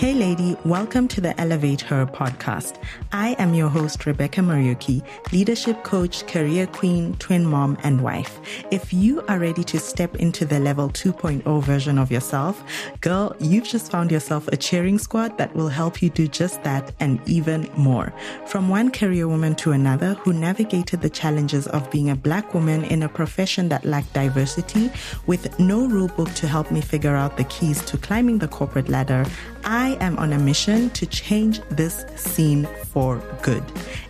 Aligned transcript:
Hey, 0.00 0.14
lady, 0.14 0.56
welcome 0.64 1.06
to 1.08 1.20
the 1.20 1.38
Elevate 1.38 1.82
Her 1.82 2.06
podcast. 2.06 2.82
I 3.12 3.36
am 3.38 3.52
your 3.52 3.68
host, 3.68 4.06
Rebecca 4.06 4.40
Muriuki, 4.40 5.04
leadership 5.30 5.84
coach, 5.84 6.26
career 6.26 6.66
queen, 6.66 7.14
twin 7.18 7.44
mom, 7.44 7.76
and 7.82 8.00
wife. 8.00 8.40
If 8.70 8.94
you 8.94 9.20
are 9.28 9.38
ready 9.38 9.62
to 9.64 9.78
step 9.78 10.16
into 10.16 10.46
the 10.46 10.58
level 10.58 10.88
2.0 10.88 11.62
version 11.62 11.98
of 11.98 12.10
yourself, 12.10 12.64
girl, 13.02 13.36
you've 13.40 13.68
just 13.68 13.90
found 13.90 14.10
yourself 14.10 14.48
a 14.48 14.56
cheering 14.56 14.98
squad 14.98 15.36
that 15.36 15.54
will 15.54 15.68
help 15.68 16.00
you 16.00 16.08
do 16.08 16.26
just 16.26 16.62
that 16.64 16.94
and 16.98 17.20
even 17.28 17.68
more. 17.76 18.12
From 18.46 18.70
one 18.70 18.90
career 18.90 19.28
woman 19.28 19.54
to 19.56 19.72
another 19.72 20.14
who 20.14 20.32
navigated 20.32 21.02
the 21.02 21.10
challenges 21.10 21.66
of 21.68 21.90
being 21.90 22.08
a 22.08 22.16
black 22.16 22.54
woman 22.54 22.84
in 22.84 23.02
a 23.02 23.08
profession 23.08 23.68
that 23.68 23.84
lacked 23.84 24.14
diversity 24.14 24.90
with 25.26 25.58
no 25.60 25.86
rule 25.86 26.08
book 26.08 26.32
to 26.34 26.48
help 26.48 26.70
me 26.70 26.80
figure 26.80 27.16
out 27.16 27.36
the 27.36 27.44
keys 27.44 27.82
to 27.82 27.98
climbing 27.98 28.38
the 28.38 28.48
corporate 28.48 28.88
ladder, 28.88 29.19
I 29.64 29.96
am 30.00 30.18
on 30.18 30.32
a 30.32 30.38
mission 30.38 30.90
to 30.90 31.06
change 31.06 31.60
this 31.70 32.04
scene 32.16 32.66
for 32.86 33.22
good. 33.42 33.62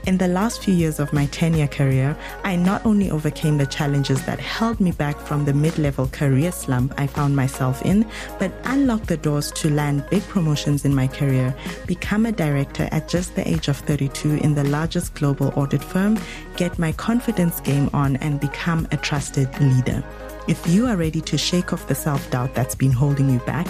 In 0.06 0.18
the 0.18 0.28
last 0.28 0.62
few 0.62 0.72
years 0.74 0.98
of 0.98 1.12
my 1.12 1.26
10 1.26 1.54
year 1.54 1.68
career, 1.68 2.16
I 2.44 2.56
not 2.56 2.84
only 2.86 3.10
overcame 3.10 3.58
the 3.58 3.66
challenges 3.66 4.24
that 4.26 4.40
held 4.40 4.80
me 4.80 4.92
back 4.92 5.18
from 5.20 5.44
the 5.44 5.52
mid 5.52 5.78
level 5.78 6.06
career 6.08 6.52
slump 6.52 6.94
I 6.98 7.06
found 7.06 7.36
myself 7.36 7.82
in, 7.84 8.06
but 8.38 8.52
unlocked 8.64 9.08
the 9.08 9.16
doors 9.16 9.52
to 9.52 9.70
land 9.70 10.04
big 10.10 10.22
promotions 10.28 10.84
in 10.84 10.94
my 10.94 11.06
career, 11.06 11.54
become 11.86 12.26
a 12.26 12.32
director 12.32 12.88
at 12.92 13.08
just 13.08 13.34
the 13.34 13.46
age 13.46 13.68
of 13.68 13.76
32 13.76 14.36
in 14.36 14.54
the 14.54 14.64
largest 14.64 15.14
global 15.14 15.52
audit 15.56 15.82
firm, 15.82 16.18
get 16.56 16.78
my 16.78 16.92
confidence 16.92 17.60
game 17.60 17.90
on, 17.92 18.16
and 18.16 18.40
become 18.40 18.88
a 18.92 18.96
trusted 18.96 19.48
leader. 19.60 20.02
If 20.48 20.66
you 20.66 20.86
are 20.86 20.96
ready 20.96 21.20
to 21.20 21.38
shake 21.38 21.72
off 21.72 21.86
the 21.86 21.94
self 21.94 22.30
doubt 22.30 22.54
that's 22.54 22.74
been 22.74 22.92
holding 22.92 23.30
you 23.30 23.38
back, 23.40 23.66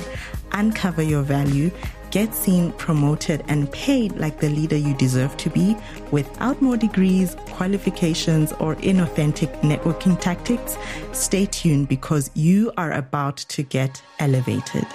uncover 0.52 1.02
your 1.02 1.23
value, 1.23 1.70
get 2.10 2.34
seen, 2.34 2.73
promoted, 2.73 3.45
and 3.49 3.71
paid 3.73 4.13
like 4.16 4.40
the 4.40 4.49
leader 4.49 4.76
you 4.76 4.95
deserve 4.95 5.37
to 5.38 5.51
be 5.51 5.76
without 6.10 6.63
more 6.63 6.76
degrees, 6.76 7.37
qualifications, 7.46 8.52
or 8.54 8.76
inauthentic 8.76 9.52
networking 9.60 10.18
tactics, 10.21 10.76
stay 11.13 11.46
tuned 11.46 11.88
because 11.88 12.30
you 12.35 12.73
are 12.76 12.93
about 12.93 13.37
to 13.37 13.63
get 13.63 14.02
elevated. 14.18 14.87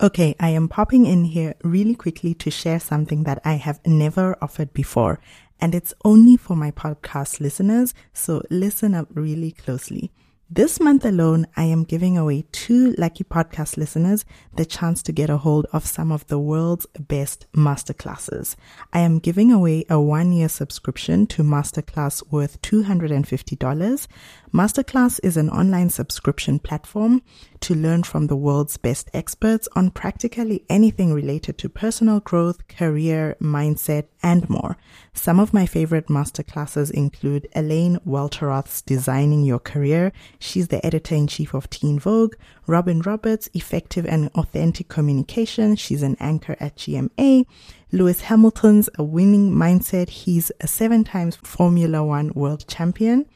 Okay, 0.00 0.36
I 0.38 0.50
am 0.50 0.68
popping 0.68 1.06
in 1.06 1.24
here 1.24 1.56
really 1.64 1.96
quickly 1.96 2.32
to 2.34 2.52
share 2.52 2.78
something 2.78 3.24
that 3.24 3.40
I 3.44 3.54
have 3.54 3.84
never 3.84 4.36
offered 4.40 4.72
before, 4.72 5.18
and 5.60 5.74
it's 5.74 5.94
only 6.04 6.36
for 6.36 6.56
my 6.56 6.70
podcast 6.70 7.40
listeners, 7.40 7.94
so 8.12 8.42
listen 8.50 8.94
up 8.94 9.08
really 9.14 9.52
closely. 9.52 10.12
This 10.50 10.80
month 10.80 11.04
alone, 11.04 11.46
I 11.58 11.64
am 11.64 11.84
giving 11.84 12.16
away 12.16 12.46
two 12.52 12.94
lucky 12.96 13.22
podcast 13.22 13.76
listeners 13.76 14.24
the 14.56 14.64
chance 14.64 15.02
to 15.02 15.12
get 15.12 15.28
a 15.28 15.36
hold 15.36 15.66
of 15.74 15.84
some 15.84 16.10
of 16.10 16.26
the 16.28 16.38
world's 16.38 16.86
best 16.98 17.46
masterclasses. 17.52 18.56
I 18.90 19.00
am 19.00 19.18
giving 19.18 19.52
away 19.52 19.84
a 19.90 20.00
one 20.00 20.32
year 20.32 20.48
subscription 20.48 21.26
to 21.26 21.42
Masterclass 21.42 22.22
worth 22.32 22.62
$250. 22.62 24.06
Masterclass 24.52 25.20
is 25.22 25.36
an 25.36 25.50
online 25.50 25.90
subscription 25.90 26.58
platform 26.58 27.20
to 27.60 27.74
learn 27.74 28.02
from 28.02 28.28
the 28.28 28.36
world's 28.36 28.78
best 28.78 29.10
experts 29.12 29.68
on 29.76 29.90
practically 29.90 30.64
anything 30.70 31.12
related 31.12 31.58
to 31.58 31.68
personal 31.68 32.20
growth, 32.20 32.66
career, 32.66 33.36
mindset, 33.42 34.06
and 34.22 34.48
more. 34.48 34.78
Some 35.12 35.38
of 35.38 35.52
my 35.52 35.66
favorite 35.66 36.06
masterclasses 36.06 36.90
include 36.90 37.46
Elaine 37.54 37.98
Welteroth's 38.06 38.80
Designing 38.80 39.42
Your 39.44 39.58
Career. 39.58 40.12
She's 40.38 40.68
the 40.68 40.84
editor 40.84 41.14
in 41.14 41.26
chief 41.26 41.52
of 41.52 41.68
Teen 41.68 41.98
Vogue. 41.98 42.34
Robin 42.66 43.02
Roberts, 43.02 43.50
Effective 43.52 44.06
and 44.06 44.30
Authentic 44.34 44.88
Communication. 44.88 45.76
She's 45.76 46.02
an 46.02 46.16
anchor 46.20 46.56
at 46.58 46.76
GMA. 46.76 47.44
Lewis 47.92 48.22
Hamilton's 48.22 48.88
A 48.98 49.02
Winning 49.04 49.50
Mindset. 49.50 50.08
He's 50.08 50.50
a 50.60 50.66
seven 50.66 51.04
times 51.04 51.36
Formula 51.36 52.02
One 52.02 52.32
world 52.34 52.66
champion. 52.66 53.26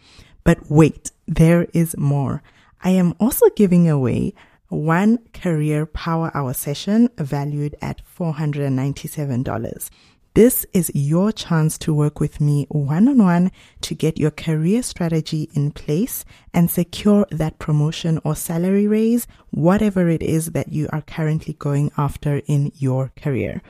But 0.45 0.71
wait, 0.71 1.13
there 1.27 1.67
is 1.73 1.97
more. 1.97 2.43
I 2.83 2.91
am 2.91 3.15
also 3.21 3.49
giving 3.57 3.89
away 3.89 4.35
one 4.69 5.19
career 5.35 5.87
power 5.87 6.31
hour 6.35 6.55
session 6.55 7.09
valued 7.19 7.77
at 7.83 8.01
$497. 8.19 9.91
This 10.35 10.65
is 10.73 10.91
your 10.95 11.31
chance 11.31 11.77
to 11.79 11.93
work 11.93 12.19
with 12.19 12.41
me 12.41 12.65
one 12.71 13.07
on 13.07 13.19
one 13.19 13.53
to 13.83 13.95
get 13.95 14.17
your 14.17 14.31
career 14.31 14.83
strategy 14.83 15.51
in 15.53 15.73
place 15.73 16.25
and 16.55 16.71
secure 16.71 17.27
that 17.31 17.59
promotion 17.59 18.19
or 18.25 18.35
salary 18.35 18.87
raise, 18.87 19.27
whatever 19.51 20.09
it 20.09 20.23
is 20.23 20.53
that 20.53 20.73
you 20.73 20.89
are 20.91 21.03
currently 21.03 21.53
going 21.59 21.93
after 21.99 22.41
in 22.47 22.73
your 22.77 23.13
career. 23.15 23.61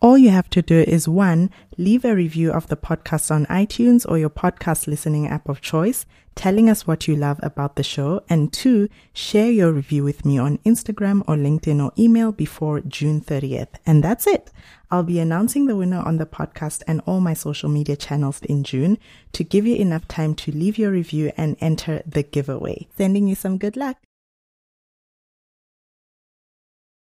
All 0.00 0.16
you 0.16 0.30
have 0.30 0.48
to 0.50 0.62
do 0.62 0.78
is 0.78 1.08
one, 1.08 1.50
leave 1.76 2.04
a 2.04 2.14
review 2.14 2.52
of 2.52 2.68
the 2.68 2.76
podcast 2.76 3.32
on 3.32 3.46
iTunes 3.46 4.08
or 4.08 4.16
your 4.16 4.30
podcast 4.30 4.86
listening 4.86 5.26
app 5.26 5.48
of 5.48 5.60
choice, 5.60 6.06
telling 6.34 6.68
us 6.68 6.86
what 6.86 7.08
you 7.08 7.16
love 7.16 7.38
about 7.42 7.76
the 7.76 7.82
show. 7.82 8.22
And 8.28 8.52
two, 8.52 8.88
share 9.12 9.50
your 9.50 9.72
review 9.72 10.04
with 10.04 10.24
me 10.24 10.38
on 10.38 10.58
Instagram 10.58 11.22
or 11.28 11.36
LinkedIn 11.36 11.82
or 11.82 11.92
email 11.98 12.32
before 12.32 12.80
June 12.80 13.20
30th. 13.20 13.68
And 13.86 14.02
that's 14.02 14.26
it. 14.26 14.50
I'll 14.90 15.02
be 15.02 15.18
announcing 15.18 15.66
the 15.66 15.76
winner 15.76 16.00
on 16.00 16.18
the 16.18 16.26
podcast 16.26 16.82
and 16.86 17.00
all 17.06 17.20
my 17.20 17.34
social 17.34 17.68
media 17.68 17.96
channels 17.96 18.40
in 18.42 18.62
June 18.62 18.98
to 19.32 19.42
give 19.42 19.66
you 19.66 19.76
enough 19.76 20.06
time 20.06 20.34
to 20.36 20.52
leave 20.52 20.76
your 20.76 20.90
review 20.90 21.32
and 21.36 21.56
enter 21.60 22.02
the 22.06 22.22
giveaway. 22.22 22.88
Sending 22.96 23.26
you 23.26 23.34
some 23.34 23.56
good 23.56 23.76
luck. 23.76 23.96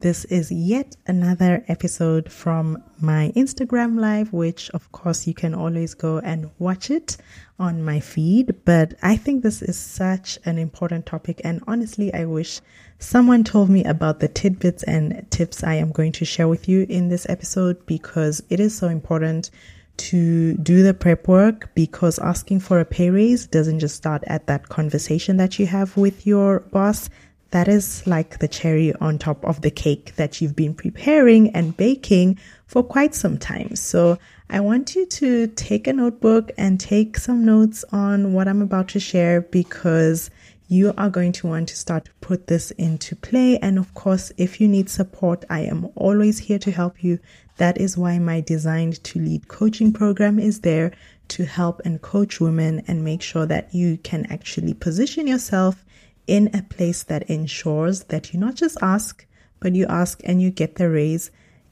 This 0.02 0.26
is 0.26 0.52
yet 0.52 0.96
another 1.06 1.64
episode 1.68 2.32
from 2.32 2.82
my 3.00 3.32
Instagram 3.36 4.00
live, 4.00 4.34
which 4.34 4.72
of 4.72 4.92
course 4.92 5.28
you 5.28 5.36
can 5.36 5.54
always 5.54 5.94
go 5.94 6.18
and 6.18 6.50
watch 6.58 6.90
it 6.90 7.18
on 7.60 7.84
my 7.84 8.00
feed. 8.00 8.56
But 8.66 8.96
I 9.04 9.16
think 9.16 9.44
this 9.44 9.62
is 9.62 9.78
such 9.78 10.40
an 10.44 10.58
important 10.58 11.06
topic. 11.06 11.40
And 11.44 11.64
honestly, 11.68 12.12
I 12.16 12.26
wish 12.26 12.62
someone 12.98 13.44
told 13.44 13.70
me 13.70 13.84
about 13.84 14.20
the 14.20 14.28
tidbits 14.28 14.82
and 14.82 15.24
tips 15.30 15.64
I 15.64 15.76
am 15.76 15.92
going 15.92 16.14
to 16.14 16.26
share 16.26 16.48
with 16.48 16.68
you 16.68 16.88
in 16.90 17.10
this 17.10 17.30
episode 17.30 17.86
because 17.86 18.42
it 18.50 18.60
is 18.60 18.76
so 18.76 18.88
important 18.88 19.52
to 19.98 20.56
do 20.56 20.82
the 20.82 20.96
prep 20.96 21.28
work 21.28 21.70
because 21.76 22.18
asking 22.18 22.62
for 22.62 22.80
a 22.80 22.86
pay 22.86 23.12
raise 23.12 23.46
doesn't 23.46 23.80
just 23.80 23.98
start 23.98 24.24
at 24.26 24.48
that 24.48 24.68
conversation 24.68 25.38
that 25.38 25.60
you 25.60 25.68
have 25.68 25.96
with 25.96 26.26
your 26.26 26.62
boss 26.72 27.08
that 27.52 27.68
is 27.68 28.06
like 28.08 28.40
the 28.40 28.48
cherry 28.48 28.94
on 28.96 29.18
top 29.18 29.44
of 29.46 29.62
the 29.62 29.72
cake 29.72 30.16
that 30.16 30.42
you've 30.42 30.56
been 30.56 30.74
preparing 30.74 31.50
and 31.52 31.78
baking 31.78 32.40
for 32.66 32.82
quite 32.82 33.14
some 33.14 33.38
time. 33.38 33.76
So 33.76 34.18
I 34.50 34.62
want 34.62 34.96
you 34.96 35.06
to 35.06 35.48
take 35.48 35.88
a 35.88 35.94
notebook 35.94 36.52
and 36.58 36.80
take 36.80 37.18
some 37.18 37.46
notes 37.46 37.84
on 37.92 38.34
what 38.34 38.48
I'm 38.48 38.62
about 38.62 38.90
to 38.90 39.00
share 39.00 39.42
because 39.42 40.30
you 40.70 40.94
are 40.98 41.10
going 41.10 41.34
to 41.34 41.48
want 41.48 41.68
to 41.68 41.76
start 41.76 42.06
to 42.06 42.12
put 42.22 42.48
this 42.48 42.72
into 42.72 43.14
play. 43.18 43.60
And 43.60 43.78
of 43.78 43.94
course, 43.94 44.32
if 44.38 44.62
you 44.62 44.70
need 44.70 44.90
support, 44.90 45.44
I 45.50 45.62
am 45.62 45.90
always 45.96 46.40
here 46.40 46.60
to 46.60 46.72
help 46.72 47.04
you. 47.04 47.20
That 47.58 47.78
is 47.78 47.98
why 47.98 48.20
my 48.20 48.40
designed 48.40 49.04
to 49.04 49.20
lead 49.20 49.50
coaching 49.50 49.92
program 49.92 50.40
is 50.40 50.62
there 50.62 50.94
to 51.28 51.46
help 51.46 51.82
and 51.84 52.02
coach 52.02 52.40
women 52.40 52.84
and 52.88 53.04
make 53.04 53.22
sure 53.22 53.46
that 53.46 53.74
you 53.74 53.98
can 53.98 54.26
actually 54.32 54.74
position 54.74 55.28
yourself 55.28 55.84
in 56.32 56.50
a 56.56 56.62
place 56.62 57.04
that 57.04 57.24
ensures 57.24 58.06
that 58.06 58.32
you 58.32 58.40
not 58.40 58.56
just 58.56 58.78
ask, 58.82 59.26
but 59.60 59.76
you 59.76 59.86
ask 59.88 60.22
and 60.24 60.42
you 60.42 60.50
get 60.50 60.76
the 60.76 60.90
raise 60.90 61.30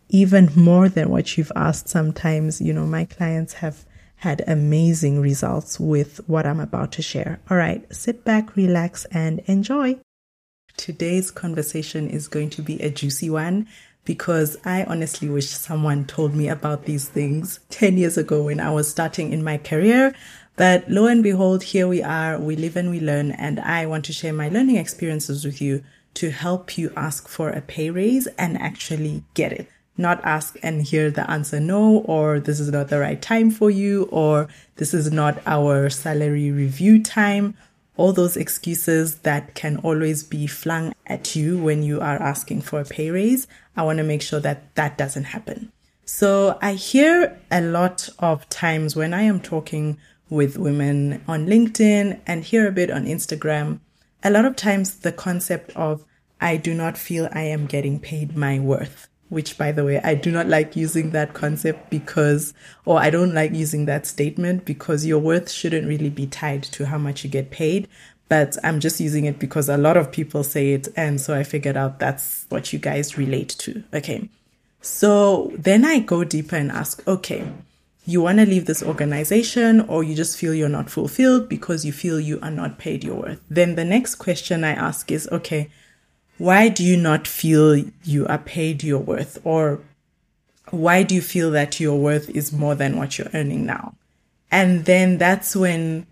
even 0.10 0.50
more 0.54 0.90
than 0.90 1.10
what 1.10 1.38
you've 1.38 1.52
asked. 1.56 1.88
Sometimes, 1.88 2.60
you 2.60 2.74
know, 2.74 2.86
my 2.86 3.06
clients 3.06 3.54
have 3.54 3.86
had 4.18 4.44
amazing 4.48 5.22
results 5.22 5.80
with 5.80 6.20
what 6.28 6.46
I'm 6.46 6.60
about 6.60 6.92
to 6.94 7.02
share. 7.02 7.40
All 7.50 7.56
right, 7.56 7.86
sit 7.96 8.26
back, 8.26 8.58
relax, 8.58 9.06
and 9.06 9.40
enjoy. 9.46 9.98
Today's 10.76 11.32
conversation 11.32 12.10
is 12.10 12.28
going 12.28 12.50
to 12.50 12.62
be 12.62 12.82
a 12.82 12.90
juicy 12.90 13.30
one 13.30 13.66
because 14.04 14.58
I 14.66 14.84
honestly 14.84 15.30
wish 15.30 15.48
someone 15.48 16.04
told 16.04 16.36
me 16.36 16.50
about 16.50 16.84
these 16.84 17.08
things 17.08 17.62
10 17.70 17.98
years 17.98 18.18
ago 18.18 18.44
when 18.44 18.60
I 18.60 18.72
was 18.72 18.90
starting 18.90 19.32
in 19.32 19.42
my 19.42 19.58
career. 19.58 20.14
But 20.60 20.90
lo 20.90 21.06
and 21.06 21.24
behold, 21.24 21.64
here 21.64 21.88
we 21.88 22.04
are, 22.04 22.38
we 22.38 22.58
live 22.58 22.76
and 22.76 22.90
we 22.90 23.00
learn. 23.00 23.32
And 23.32 23.62
I 23.62 23.86
want 23.86 24.04
to 24.06 24.12
share 24.12 24.34
my 24.34 24.50
learning 24.50 24.76
experiences 24.76 25.46
with 25.46 25.62
you 25.62 25.86
to 26.16 26.32
help 26.32 26.78
you 26.78 26.92
ask 26.98 27.30
for 27.30 27.50
a 27.50 27.62
pay 27.62 27.90
raise 27.90 28.28
and 28.38 28.58
actually 28.58 29.24
get 29.36 29.54
it. 29.54 29.70
Not 29.96 30.20
ask 30.26 30.58
and 30.62 30.82
hear 30.82 31.12
the 31.12 31.32
answer 31.32 31.62
no, 31.62 32.00
or 32.00 32.42
this 32.42 32.60
is 32.60 32.70
not 32.72 32.90
the 32.90 33.00
right 33.00 33.22
time 33.22 33.52
for 33.52 33.70
you, 33.70 34.10
or 34.12 34.50
this 34.76 34.94
is 34.94 35.14
not 35.14 35.42
our 35.46 35.90
salary 35.90 36.52
review 36.52 37.02
time. 37.02 37.56
All 37.96 38.12
those 38.12 38.36
excuses 38.36 39.20
that 39.20 39.56
can 39.56 39.78
always 39.78 40.24
be 40.24 40.46
flung 40.46 40.92
at 41.08 41.38
you 41.38 41.58
when 41.58 41.84
you 41.84 42.02
are 42.02 42.22
asking 42.22 42.64
for 42.64 42.82
a 42.82 42.86
pay 42.86 43.12
raise. 43.12 43.48
I 43.78 43.84
want 43.84 44.00
to 44.00 44.04
make 44.04 44.22
sure 44.22 44.42
that 44.42 44.76
that 44.76 44.98
doesn't 44.98 45.24
happen. 45.24 45.72
So 46.04 46.58
I 46.62 46.74
hear 46.74 47.40
a 47.50 47.62
lot 47.62 48.10
of 48.20 48.50
times 48.50 48.94
when 48.94 49.14
I 49.14 49.22
am 49.22 49.40
talking 49.40 50.00
with 50.30 50.58
women 50.58 51.24
on 51.28 51.48
LinkedIn 51.48 52.20
and 52.28 52.44
here 52.44 52.68
a 52.68 52.72
bit 52.72 52.92
on 52.92 53.06
Instagram 53.06 53.80
a 54.24 54.30
lot 54.30 54.46
of 54.46 54.56
times 54.56 55.00
the 55.00 55.12
concept 55.12 55.72
of 55.76 56.04
I 56.42 56.58
do 56.58 56.74
not 56.74 56.98
feel 56.98 57.30
I 57.32 57.44
am 57.44 57.66
getting 57.66 58.00
paid 58.00 58.36
my 58.36 58.60
worth, 58.60 59.08
which 59.30 59.58
by 59.58 59.72
the 59.72 59.84
way, 59.86 60.00
I 60.04 60.16
do 60.16 60.32
not 60.32 60.48
like 60.48 60.76
using 60.76 61.12
that 61.12 61.34
concept 61.34 61.90
because, 61.90 62.54
or 62.86 63.00
I 63.00 63.10
don't 63.10 63.34
like 63.34 63.54
using 63.54 63.86
that 63.86 64.06
statement 64.06 64.66
because 64.66 65.06
your 65.06 65.20
worth 65.20 65.52
shouldn't 65.52 65.88
really 65.88 66.10
be 66.10 66.28
tied 66.28 66.64
to 66.64 66.86
how 66.86 66.98
much 66.98 67.24
you 67.24 67.30
get 67.30 67.52
paid. 67.52 67.88
But 68.30 68.58
I'm 68.64 68.80
just 68.80 69.00
using 69.00 69.26
it 69.26 69.40
because 69.40 69.70
a 69.70 69.78
lot 69.78 69.98
of 69.98 70.12
people 70.12 70.44
say 70.44 70.74
it. 70.74 70.88
And 70.96 71.20
so 71.20 71.34
I 71.34 71.44
figured 71.44 71.76
out 71.76 72.00
that's 72.00 72.46
what 72.50 72.72
you 72.72 72.78
guys 72.78 73.18
relate 73.18 73.50
to. 73.60 73.84
Okay. 73.94 74.30
So 74.82 75.52
then 75.58 75.84
I 75.84 76.00
go 76.00 76.24
deeper 76.24 76.56
and 76.56 76.72
ask, 76.72 77.06
okay, 77.08 77.52
you 78.10 78.22
want 78.22 78.40
to 78.40 78.46
leave 78.46 78.66
this 78.66 78.82
organization 78.82 79.82
or 79.82 80.04
you 80.04 80.16
just 80.16 80.36
feel 80.36 80.54
you're 80.54 80.68
not 80.68 80.90
fulfilled 80.90 81.48
because 81.48 81.86
you 81.86 81.92
feel 81.92 82.20
you 82.20 82.40
are 82.42 82.50
not 82.50 82.80
paid 82.80 83.04
your 83.04 83.22
worth. 83.22 83.40
Then 83.50 83.76
the 83.76 83.86
next 83.86 84.16
question 84.16 84.64
I 84.64 84.72
ask 84.72 85.12
is, 85.12 85.30
okay, 85.32 85.70
why 86.40 86.70
do 86.70 86.84
you 86.84 86.98
not 86.98 87.28
feel 87.28 87.78
you 88.04 88.26
are 88.26 88.40
paid 88.40 88.84
your 88.84 88.98
worth? 88.98 89.38
Or 89.44 89.82
why 90.72 91.04
do 91.04 91.14
you 91.14 91.22
feel 91.22 91.52
that 91.52 91.80
your 91.80 92.00
worth 92.00 92.32
is 92.32 92.52
more 92.52 92.74
than 92.74 92.98
what 92.98 93.20
you're 93.20 93.30
earning 93.32 93.68
now? 93.68 93.94
And 94.50 94.86
then 94.86 95.20
that's 95.20 95.56
when, 95.56 96.08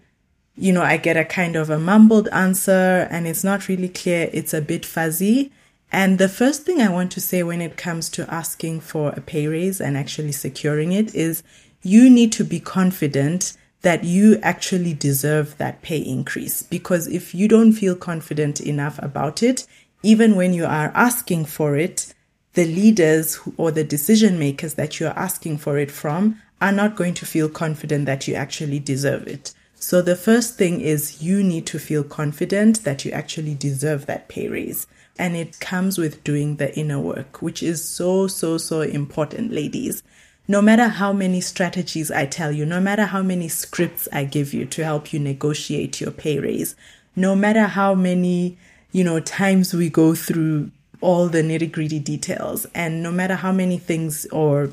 you 0.55 0.71
know, 0.71 0.83
I 0.83 0.97
get 0.97 1.17
a 1.17 1.25
kind 1.25 1.55
of 1.55 1.71
a 1.71 1.79
mumbled 1.79 2.27
answer 2.27 3.07
and 3.09 3.25
it's 3.25 3.43
not 3.43 3.67
really 3.67 3.89
clear. 3.89 4.29
It's 4.31 4.53
a 4.53 4.61
bit 4.61 4.85
fuzzy. 4.85 5.51
And 5.91 6.19
the 6.19 6.29
first 6.29 6.63
thing 6.63 6.79
I 6.79 6.89
want 6.89 7.11
to 7.13 7.21
say 7.21 7.41
when 7.41 7.61
it 7.61 7.75
comes 7.75 8.09
to 8.09 8.31
asking 8.31 8.81
for 8.81 9.09
a 9.09 9.21
pay 9.21 9.47
raise 9.47 9.81
and 9.81 9.97
actually 9.97 10.33
securing 10.33 10.91
it 10.91 11.15
is 11.15 11.41
you 11.81 12.09
need 12.09 12.31
to 12.33 12.43
be 12.43 12.59
confident 12.59 13.53
that 13.81 14.03
you 14.03 14.39
actually 14.41 14.93
deserve 14.93 15.57
that 15.57 15.81
pay 15.81 15.97
increase. 15.97 16.63
Because 16.63 17.07
if 17.07 17.33
you 17.33 17.47
don't 17.47 17.73
feel 17.73 17.95
confident 17.95 18.59
enough 18.59 18.99
about 19.01 19.43
it, 19.43 19.65
even 20.03 20.35
when 20.35 20.53
you 20.53 20.65
are 20.65 20.91
asking 20.93 21.45
for 21.45 21.77
it, 21.77 22.13
the 22.53 22.65
leaders 22.65 23.39
or 23.55 23.71
the 23.71 23.83
decision 23.83 24.39
makers 24.39 24.73
that 24.75 24.99
you 24.99 25.07
are 25.07 25.17
asking 25.17 25.57
for 25.59 25.77
it 25.77 25.91
from 25.91 26.41
are 26.59 26.71
not 26.71 26.95
going 26.95 27.13
to 27.13 27.25
feel 27.25 27.49
confident 27.49 28.05
that 28.07 28.27
you 28.27 28.33
actually 28.33 28.79
deserve 28.79 29.27
it. 29.27 29.53
So 29.75 30.01
the 30.01 30.15
first 30.15 30.57
thing 30.57 30.81
is 30.81 31.21
you 31.21 31.43
need 31.43 31.67
to 31.67 31.77
feel 31.77 32.03
confident 32.03 32.83
that 32.83 33.05
you 33.05 33.11
actually 33.11 33.53
deserve 33.53 34.07
that 34.07 34.27
pay 34.27 34.47
raise. 34.47 34.87
And 35.19 35.35
it 35.35 35.59
comes 35.59 35.97
with 35.97 36.23
doing 36.23 36.55
the 36.55 36.75
inner 36.77 36.99
work, 36.99 37.41
which 37.41 37.61
is 37.61 37.83
so, 37.83 38.27
so, 38.27 38.57
so 38.57 38.81
important, 38.81 39.51
ladies. 39.51 40.03
No 40.49 40.61
matter 40.61 40.87
how 40.87 41.11
many 41.11 41.41
strategies 41.41 42.09
I 42.09 42.25
tell 42.25 42.53
you, 42.53 42.65
no 42.65 42.79
matter 42.79 43.05
how 43.05 43.21
many 43.21 43.49
scripts 43.49 44.07
I 44.13 44.23
give 44.23 44.53
you 44.53 44.65
to 44.65 44.83
help 44.83 45.11
you 45.11 45.19
negotiate 45.19 45.99
your 45.99 46.11
pay 46.11 46.39
raise, 46.39 46.75
no 47.17 47.35
matter 47.35 47.63
how 47.63 47.93
many, 47.93 48.57
you 48.93 49.03
know, 49.03 49.19
times 49.19 49.73
we 49.73 49.89
go 49.89 50.15
through 50.15 50.71
all 51.01 51.27
the 51.27 51.41
nitty 51.41 51.71
gritty 51.71 51.99
details, 51.99 52.65
and 52.73 53.03
no 53.03 53.11
matter 53.11 53.35
how 53.35 53.51
many 53.51 53.77
things 53.77 54.25
or 54.27 54.71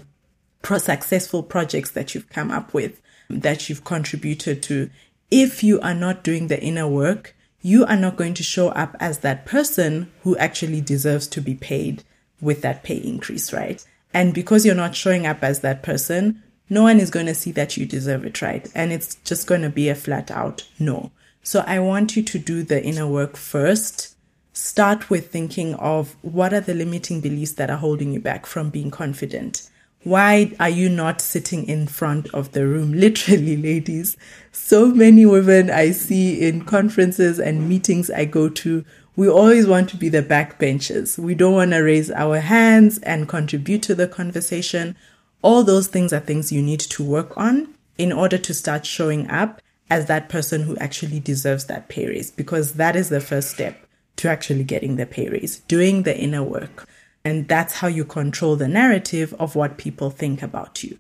pro- 0.63 0.79
successful 0.79 1.43
projects 1.43 1.91
that 1.91 2.15
you've 2.15 2.29
come 2.29 2.53
up 2.53 2.73
with, 2.73 3.03
that 3.29 3.69
you've 3.69 3.85
contributed 3.85 4.63
to, 4.63 4.91
if 5.31 5.65
you 5.65 5.81
are 5.81 5.95
not 5.95 6.23
doing 6.23 6.47
the 6.47 6.63
inner 6.63 6.87
work, 6.87 7.35
you 7.63 7.85
are 7.87 7.97
not 7.97 8.17
going 8.17 8.35
to 8.35 8.43
show 8.43 8.69
up 8.69 8.95
as 9.01 9.19
that 9.19 9.45
person 9.45 10.13
who 10.23 10.37
actually 10.37 10.81
deserves 10.81 11.27
to 11.27 11.41
be 11.41 11.55
paid 11.55 12.05
with 12.41 12.63
that 12.63 12.85
pay 12.85 12.97
increase, 12.97 13.53
right? 13.53 13.85
And 14.15 14.33
because 14.33 14.65
you're 14.65 14.75
not 14.77 14.95
showing 14.95 15.27
up 15.27 15.43
as 15.43 15.61
that 15.61 15.83
person, 15.83 16.43
no 16.71 16.85
one 16.85 17.01
is 17.01 17.11
going 17.11 17.27
to 17.27 17.35
see 17.35 17.53
that 17.53 17.77
you 17.77 17.85
deserve 17.85 18.25
it, 18.25 18.41
right? 18.41 18.71
And 18.75 18.93
it's 18.93 19.17
just 19.17 19.47
going 19.47 19.63
to 19.63 19.69
be 19.69 19.89
a 19.89 19.95
flat 19.95 20.31
out 20.31 20.67
no. 20.79 21.11
So 21.43 21.63
I 21.67 21.81
want 21.81 22.17
you 22.17 22.23
to 22.23 22.39
do 22.39 22.63
the 22.63 22.83
inner 22.83 23.07
work 23.07 23.37
first. 23.37 24.17
Start 24.55 25.11
with 25.11 25.31
thinking 25.31 25.75
of 25.75 26.17
what 26.23 26.55
are 26.55 26.61
the 26.61 26.75
limiting 26.75 27.21
beliefs 27.21 27.53
that 27.53 27.71
are 27.71 27.77
holding 27.77 28.13
you 28.13 28.21
back 28.21 28.47
from 28.47 28.71
being 28.71 28.91
confident? 28.91 29.69
Why 30.05 30.53
are 30.61 30.69
you 30.69 30.89
not 30.89 31.21
sitting 31.21 31.67
in 31.67 31.87
front 31.87 32.33
of 32.33 32.53
the 32.53 32.67
room? 32.67 32.93
Literally, 32.95 33.57
ladies. 33.57 34.17
So 34.53 34.87
many 34.87 35.27
women 35.27 35.71
I 35.71 35.91
see 35.91 36.47
in 36.47 36.65
conferences 36.65 37.41
and 37.41 37.69
meetings 37.69 38.11
I 38.11 38.27
go 38.27 38.49
to, 38.49 38.85
we 39.17 39.29
always 39.29 39.67
want 39.67 39.89
to 39.91 39.97
be 39.97 40.09
the 40.09 40.23
backbenchers. 40.23 41.19
We 41.19 41.35
don't 41.35 41.55
want 41.55 41.71
to 41.71 41.81
raise 41.81 42.11
our 42.11 42.41
hands 42.41 42.99
and 42.99 43.29
contribute 43.29 43.83
to 43.85 43.95
the 43.95 44.09
conversation. 44.09 44.97
All 45.43 45.63
those 45.63 45.87
things 45.87 46.13
are 46.13 46.21
things 46.21 46.51
you 46.51 46.63
need 46.63 46.81
to 46.81 47.05
work 47.05 47.37
on 47.37 47.75
in 47.97 48.13
order 48.13 48.39
to 48.39 48.55
start 48.55 48.85
showing 48.85 49.31
up 49.31 49.61
as 49.89 50.07
that 50.07 50.29
person 50.29 50.63
who 50.63 50.77
actually 50.79 51.21
deserves 51.21 51.67
that 51.67 51.89
pay 51.89 52.07
raise, 52.07 52.31
because 52.31 52.73
that 52.75 52.97
is 52.97 53.09
the 53.09 53.21
first 53.21 53.51
step 53.51 53.87
to 54.17 54.29
actually 54.29 54.65
getting 54.65 54.97
the 54.97 55.07
pay 55.07 55.29
raise, 55.29 55.61
doing 55.61 56.03
the 56.03 56.19
inner 56.19 56.43
work. 56.43 56.89
And 57.25 57.47
that's 57.47 57.75
how 57.75 57.89
you 57.89 58.05
control 58.05 58.57
the 58.57 58.69
narrative 58.69 59.35
of 59.39 59.55
what 59.55 59.79
people 59.79 60.11
think 60.11 60.43
about 60.43 60.83
you. 60.83 60.99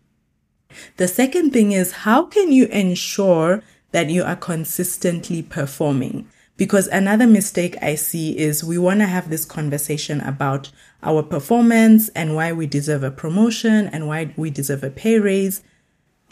The 0.97 1.09
second 1.09 1.53
thing 1.53 1.73
is 1.73 1.93
how 1.93 2.25
can 2.25 2.53
you 2.53 2.67
ensure 2.67 3.63
that 3.93 4.11
you 4.11 4.23
are 4.23 4.37
consistently 4.37 5.43
performing? 5.43 6.29
Because 6.56 6.87
another 6.87 7.27
mistake 7.27 7.77
I 7.83 7.97
see 7.97 8.39
is 8.39 8.62
we 8.62 8.79
want 8.79 9.01
to 9.01 9.06
have 9.06 9.29
this 9.29 9.45
conversation 9.45 10.21
about 10.21 10.71
our 11.03 11.23
performance 11.23 12.09
and 12.11 12.37
why 12.37 12.53
we 12.53 12.67
deserve 12.67 13.03
a 13.03 13.11
promotion 13.11 13.89
and 13.89 14.06
why 14.06 14.33
we 14.37 14.51
deserve 14.51 14.85
a 14.85 14.91
pay 14.91 15.19
raise 15.19 15.62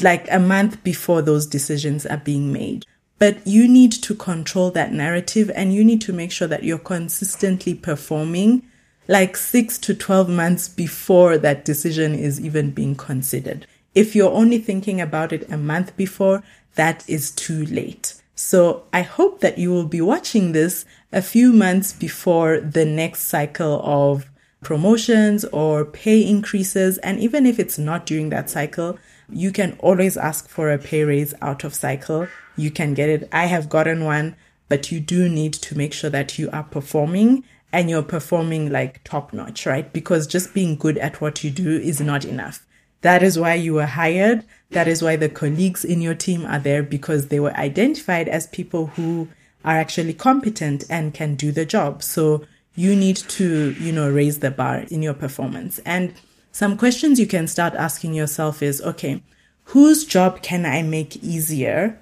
like 0.00 0.26
a 0.30 0.38
month 0.38 0.82
before 0.84 1.22
those 1.22 1.46
decisions 1.46 2.06
are 2.06 2.18
being 2.18 2.52
made. 2.52 2.86
But 3.18 3.46
you 3.46 3.68
need 3.68 3.92
to 3.92 4.14
control 4.14 4.70
that 4.72 4.92
narrative 4.92 5.50
and 5.54 5.74
you 5.74 5.84
need 5.84 6.00
to 6.02 6.12
make 6.12 6.32
sure 6.32 6.48
that 6.48 6.64
you're 6.64 6.78
consistently 6.78 7.74
performing 7.74 8.62
like 9.08 9.36
six 9.36 9.78
to 9.78 9.94
12 9.94 10.28
months 10.28 10.68
before 10.68 11.36
that 11.38 11.64
decision 11.64 12.14
is 12.14 12.40
even 12.40 12.70
being 12.70 12.94
considered. 12.94 13.66
If 13.94 14.16
you're 14.16 14.32
only 14.32 14.58
thinking 14.58 15.00
about 15.00 15.32
it 15.32 15.50
a 15.50 15.56
month 15.56 15.96
before, 15.96 16.42
that 16.76 17.04
is 17.08 17.30
too 17.30 17.66
late. 17.66 18.21
So 18.44 18.82
I 18.92 19.02
hope 19.02 19.38
that 19.40 19.56
you 19.56 19.70
will 19.70 19.86
be 19.86 20.00
watching 20.00 20.50
this 20.50 20.84
a 21.12 21.22
few 21.22 21.52
months 21.52 21.92
before 21.92 22.58
the 22.58 22.84
next 22.84 23.26
cycle 23.26 23.80
of 23.84 24.26
promotions 24.62 25.44
or 25.46 25.84
pay 25.84 26.20
increases. 26.26 26.98
And 26.98 27.20
even 27.20 27.46
if 27.46 27.60
it's 27.60 27.78
not 27.78 28.04
during 28.04 28.30
that 28.30 28.50
cycle, 28.50 28.98
you 29.30 29.52
can 29.52 29.76
always 29.78 30.16
ask 30.16 30.48
for 30.48 30.72
a 30.72 30.76
pay 30.76 31.04
raise 31.04 31.34
out 31.40 31.62
of 31.62 31.72
cycle. 31.72 32.26
You 32.56 32.72
can 32.72 32.94
get 32.94 33.08
it. 33.08 33.28
I 33.32 33.46
have 33.46 33.68
gotten 33.68 34.04
one, 34.04 34.34
but 34.68 34.90
you 34.90 34.98
do 34.98 35.28
need 35.28 35.52
to 35.54 35.78
make 35.78 35.92
sure 35.92 36.10
that 36.10 36.36
you 36.36 36.50
are 36.52 36.64
performing 36.64 37.44
and 37.72 37.88
you're 37.88 38.02
performing 38.02 38.70
like 38.70 39.04
top 39.04 39.32
notch, 39.32 39.66
right? 39.66 39.90
Because 39.92 40.26
just 40.26 40.52
being 40.52 40.74
good 40.74 40.98
at 40.98 41.20
what 41.20 41.44
you 41.44 41.50
do 41.52 41.78
is 41.78 42.00
not 42.00 42.24
enough. 42.24 42.66
That 43.02 43.22
is 43.22 43.38
why 43.38 43.54
you 43.54 43.74
were 43.74 43.86
hired. 43.86 44.44
That 44.70 44.88
is 44.88 45.02
why 45.02 45.16
the 45.16 45.28
colleagues 45.28 45.84
in 45.84 46.00
your 46.00 46.14
team 46.14 46.46
are 46.46 46.58
there 46.58 46.82
because 46.82 47.28
they 47.28 47.38
were 47.40 47.54
identified 47.56 48.28
as 48.28 48.46
people 48.46 48.86
who 48.86 49.28
are 49.64 49.76
actually 49.76 50.14
competent 50.14 50.84
and 50.88 51.14
can 51.14 51.34
do 51.34 51.52
the 51.52 51.66
job. 51.66 52.02
So 52.02 52.44
you 52.74 52.96
need 52.96 53.16
to, 53.16 53.72
you 53.72 53.92
know, 53.92 54.10
raise 54.10 54.38
the 54.38 54.50
bar 54.50 54.84
in 54.90 55.02
your 55.02 55.14
performance. 55.14 55.78
And 55.80 56.14
some 56.52 56.76
questions 56.76 57.20
you 57.20 57.26
can 57.26 57.46
start 57.46 57.74
asking 57.74 58.14
yourself 58.14 58.62
is, 58.62 58.80
okay, 58.82 59.22
whose 59.64 60.04
job 60.04 60.42
can 60.42 60.64
I 60.64 60.82
make 60.82 61.16
easier 61.22 62.00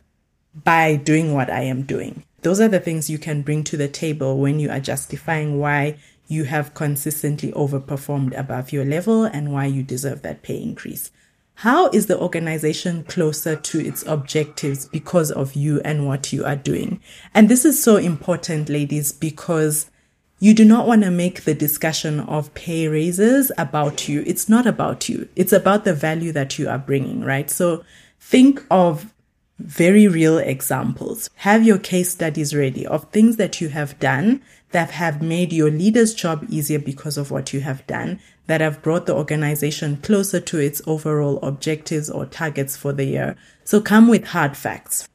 by 0.65 0.97
doing 0.97 1.35
what 1.35 1.51
I 1.51 1.63
am 1.63 1.83
doing? 1.83 2.25
Those 2.43 2.61
are 2.61 2.69
the 2.69 2.81
things 2.81 3.11
you 3.11 3.19
can 3.19 3.43
bring 3.43 3.65
to 3.65 3.77
the 3.77 3.89
table 3.89 4.39
when 4.39 4.59
you 4.59 4.71
are 4.71 4.81
justifying 4.81 5.59
why 5.59 5.99
you 6.31 6.45
have 6.45 6.75
consistently 6.75 7.51
overperformed 7.53 8.39
above 8.39 8.71
your 8.71 8.85
level 8.85 9.25
and 9.25 9.53
why 9.53 9.67
you 9.67 9.83
deserve 9.83 10.23
that 10.23 10.43
pay 10.43 10.63
increase. 10.63 11.11
How 11.55 11.89
is 11.91 12.07
the 12.07 12.19
organization 12.19 13.03
closer 13.03 13.57
to 13.57 13.85
its 13.85 14.05
objectives 14.07 14.87
because 14.87 15.33
of 15.33 15.55
you 15.55 15.81
and 15.81 16.07
what 16.07 16.33
you 16.33 16.45
are 16.45 16.55
doing? 16.55 17.01
And 17.35 17.49
this 17.49 17.65
is 17.65 17.83
so 17.83 17.97
important, 17.97 18.69
ladies, 18.69 19.11
because 19.11 19.91
you 20.39 20.55
do 20.55 20.65
not 20.65 20.87
want 20.87 21.03
to 21.03 21.11
make 21.11 21.43
the 21.43 21.53
discussion 21.53 22.21
of 22.21 22.55
pay 22.55 22.87
raises 22.87 23.51
about 23.59 24.09
you. 24.09 24.23
It's 24.25 24.49
not 24.49 24.69
about 24.69 25.09
you. 25.09 25.29
It's 25.35 25.53
about 25.53 25.85
the 25.85 25.95
value 25.95 26.31
that 26.31 26.61
you 26.61 26.69
are 26.69 26.79
bringing, 26.79 27.23
right? 27.25 27.51
So 27.51 27.85
think 28.21 28.65
of 28.71 29.13
very 29.61 30.09
real 30.09 30.39
examples. 30.39 31.31
Have 31.37 31.65
your 31.65 31.79
case 31.79 32.11
studies 32.11 32.55
ready 32.55 32.87
of 32.87 33.11
things 33.11 33.37
that 33.37 33.61
you 33.61 33.69
have 33.69 33.99
done 33.99 34.43
that 34.73 34.93
have 34.93 35.21
made 35.21 35.53
your 35.53 35.71
leader's 35.71 36.15
job 36.15 36.47
easier 36.49 36.79
because 36.79 37.19
of 37.19 37.31
what 37.31 37.53
you 37.53 37.61
have 37.61 37.87
done, 37.87 38.21
that 38.47 38.61
have 38.61 38.83
brought 38.83 39.07
the 39.07 39.15
organization 39.15 39.97
closer 39.99 40.41
to 40.41 40.59
its 40.59 40.81
overall 40.87 41.39
objectives 41.43 42.09
or 42.09 42.27
targets 42.27 42.77
for 42.77 42.93
the 42.93 43.05
year. 43.05 43.37
So 43.65 43.81
come 43.81 44.09
with 44.09 44.29
hard 44.29 44.57
facts. 44.57 45.09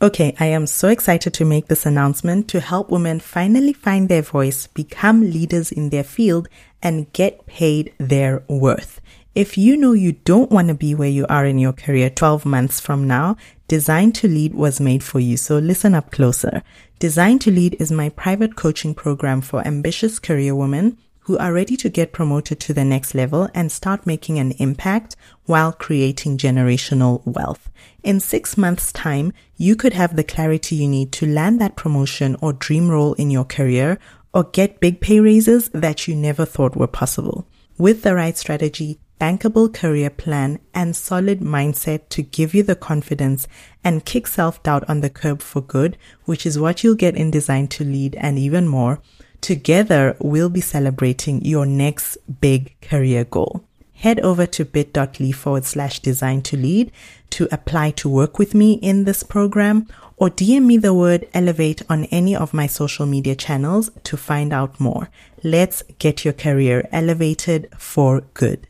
Okay, 0.00 0.36
I 0.38 0.46
am 0.46 0.66
so 0.66 0.88
excited 0.88 1.32
to 1.34 1.44
make 1.46 1.68
this 1.68 1.86
announcement 1.86 2.48
to 2.48 2.60
help 2.60 2.90
women 2.90 3.18
finally 3.18 3.72
find 3.72 4.10
their 4.10 4.20
voice, 4.20 4.66
become 4.66 5.22
leaders 5.22 5.72
in 5.72 5.88
their 5.88 6.04
field, 6.04 6.48
and 6.82 7.10
get 7.14 7.46
paid 7.46 7.94
their 7.98 8.44
worth. 8.46 9.00
If 9.36 9.58
you 9.58 9.76
know 9.76 9.92
you 9.92 10.12
don't 10.12 10.50
want 10.50 10.68
to 10.68 10.74
be 10.74 10.94
where 10.94 11.10
you 11.10 11.26
are 11.28 11.44
in 11.44 11.58
your 11.58 11.74
career 11.74 12.08
12 12.08 12.46
months 12.46 12.80
from 12.80 13.06
now, 13.06 13.36
Design 13.68 14.10
to 14.12 14.26
Lead 14.26 14.54
was 14.54 14.80
made 14.80 15.02
for 15.02 15.20
you. 15.20 15.36
So 15.36 15.58
listen 15.58 15.94
up 15.94 16.10
closer. 16.10 16.62
Design 16.98 17.38
to 17.40 17.50
Lead 17.50 17.76
is 17.78 17.92
my 17.92 18.08
private 18.08 18.56
coaching 18.56 18.94
program 18.94 19.42
for 19.42 19.60
ambitious 19.66 20.18
career 20.18 20.54
women 20.54 20.96
who 21.24 21.36
are 21.36 21.52
ready 21.52 21.76
to 21.76 21.90
get 21.90 22.14
promoted 22.14 22.60
to 22.60 22.72
the 22.72 22.82
next 22.82 23.14
level 23.14 23.50
and 23.52 23.70
start 23.70 24.06
making 24.06 24.38
an 24.38 24.52
impact 24.52 25.16
while 25.44 25.70
creating 25.70 26.38
generational 26.38 27.20
wealth. 27.26 27.68
In 28.02 28.20
six 28.20 28.56
months 28.56 28.90
time, 28.90 29.34
you 29.58 29.76
could 29.76 29.92
have 29.92 30.16
the 30.16 30.24
clarity 30.24 30.76
you 30.76 30.88
need 30.88 31.12
to 31.12 31.26
land 31.26 31.60
that 31.60 31.76
promotion 31.76 32.38
or 32.40 32.54
dream 32.54 32.88
role 32.88 33.12
in 33.12 33.30
your 33.30 33.44
career 33.44 33.98
or 34.32 34.44
get 34.44 34.80
big 34.80 35.02
pay 35.02 35.20
raises 35.20 35.68
that 35.74 36.08
you 36.08 36.16
never 36.16 36.46
thought 36.46 36.74
were 36.74 36.86
possible. 36.86 37.46
With 37.76 38.00
the 38.00 38.14
right 38.14 38.38
strategy, 38.38 38.98
bankable 39.20 39.72
career 39.72 40.10
plan, 40.10 40.58
and 40.74 40.94
solid 40.94 41.40
mindset 41.40 42.08
to 42.10 42.22
give 42.22 42.54
you 42.54 42.62
the 42.62 42.76
confidence 42.76 43.48
and 43.82 44.04
kick 44.04 44.26
self-doubt 44.26 44.88
on 44.88 45.00
the 45.00 45.10
curb 45.10 45.40
for 45.40 45.60
good, 45.60 45.96
which 46.24 46.44
is 46.44 46.58
what 46.58 46.82
you'll 46.82 46.94
get 46.94 47.16
in 47.16 47.30
Design 47.30 47.68
to 47.68 47.84
Lead 47.84 48.14
and 48.16 48.38
even 48.38 48.68
more, 48.68 49.00
together 49.40 50.16
we'll 50.20 50.50
be 50.50 50.60
celebrating 50.60 51.44
your 51.44 51.66
next 51.66 52.18
big 52.40 52.78
career 52.80 53.24
goal. 53.24 53.64
Head 53.94 54.20
over 54.20 54.44
to 54.46 54.64
bit.ly 54.64 55.32
forward 55.32 55.64
slash 55.64 56.00
design 56.00 56.42
to 56.42 56.56
lead 56.56 56.92
to 57.30 57.48
apply 57.50 57.92
to 57.92 58.10
work 58.10 58.38
with 58.38 58.54
me 58.54 58.74
in 58.74 59.04
this 59.04 59.22
program 59.22 59.88
or 60.18 60.28
DM 60.28 60.66
me 60.66 60.76
the 60.76 60.92
word 60.92 61.26
elevate 61.32 61.80
on 61.88 62.04
any 62.06 62.36
of 62.36 62.52
my 62.52 62.66
social 62.66 63.06
media 63.06 63.34
channels 63.34 63.90
to 64.04 64.18
find 64.18 64.52
out 64.52 64.78
more. 64.78 65.08
Let's 65.42 65.82
get 65.98 66.26
your 66.26 66.34
career 66.34 66.86
elevated 66.92 67.70
for 67.78 68.20
good 68.34 68.66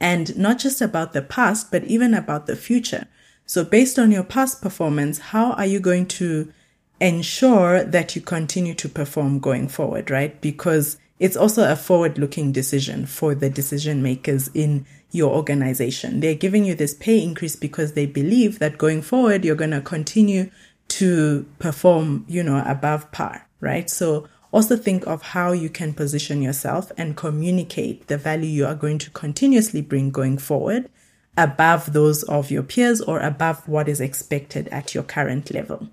and 0.00 0.36
not 0.36 0.58
just 0.58 0.80
about 0.80 1.12
the 1.12 1.22
past, 1.22 1.70
but 1.70 1.84
even 1.84 2.14
about 2.14 2.46
the 2.46 2.56
future. 2.56 3.06
So 3.46 3.64
based 3.64 3.98
on 3.98 4.12
your 4.12 4.24
past 4.24 4.62
performance, 4.62 5.18
how 5.18 5.52
are 5.52 5.66
you 5.66 5.80
going 5.80 6.06
to 6.06 6.52
ensure 7.00 7.82
that 7.82 8.14
you 8.14 8.22
continue 8.22 8.74
to 8.74 8.88
perform 8.88 9.40
going 9.40 9.68
forward, 9.68 10.10
right? 10.10 10.40
Because 10.40 10.98
it's 11.18 11.36
also 11.36 11.70
a 11.70 11.76
forward 11.76 12.18
looking 12.18 12.52
decision 12.52 13.06
for 13.06 13.34
the 13.34 13.50
decision 13.50 14.02
makers 14.02 14.48
in 14.54 14.86
your 15.10 15.34
organization. 15.34 16.20
They're 16.20 16.34
giving 16.34 16.64
you 16.64 16.74
this 16.74 16.94
pay 16.94 17.22
increase 17.22 17.56
because 17.56 17.92
they 17.92 18.06
believe 18.06 18.58
that 18.58 18.78
going 18.78 19.02
forward, 19.02 19.44
you're 19.44 19.56
going 19.56 19.72
to 19.72 19.80
continue 19.80 20.50
to 20.88 21.46
perform, 21.58 22.24
you 22.28 22.42
know, 22.42 22.62
above 22.66 23.10
par, 23.12 23.48
right? 23.60 23.88
So 23.90 24.28
also 24.52 24.76
think 24.76 25.06
of 25.06 25.22
how 25.22 25.52
you 25.52 25.68
can 25.68 25.94
position 25.94 26.42
yourself 26.42 26.90
and 26.96 27.16
communicate 27.16 28.06
the 28.08 28.18
value 28.18 28.48
you 28.48 28.66
are 28.66 28.74
going 28.74 28.98
to 28.98 29.10
continuously 29.10 29.82
bring 29.82 30.10
going 30.10 30.38
forward 30.38 30.88
above 31.36 31.92
those 31.92 32.22
of 32.24 32.50
your 32.50 32.62
peers 32.62 33.00
or 33.00 33.20
above 33.20 33.66
what 33.68 33.88
is 33.88 34.00
expected 34.00 34.68
at 34.68 34.94
your 34.94 35.04
current 35.04 35.52
level. 35.52 35.88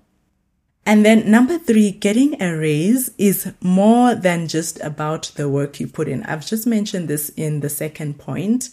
And 0.84 1.04
then 1.04 1.30
number 1.30 1.58
three, 1.58 1.90
getting 1.90 2.40
a 2.40 2.56
raise 2.56 3.10
is 3.18 3.52
more 3.60 4.14
than 4.14 4.48
just 4.48 4.80
about 4.80 5.32
the 5.36 5.48
work 5.48 5.78
you 5.78 5.86
put 5.86 6.08
in. 6.08 6.22
I've 6.22 6.46
just 6.46 6.66
mentioned 6.66 7.08
this 7.08 7.28
in 7.30 7.60
the 7.60 7.68
second 7.68 8.18
point, 8.18 8.70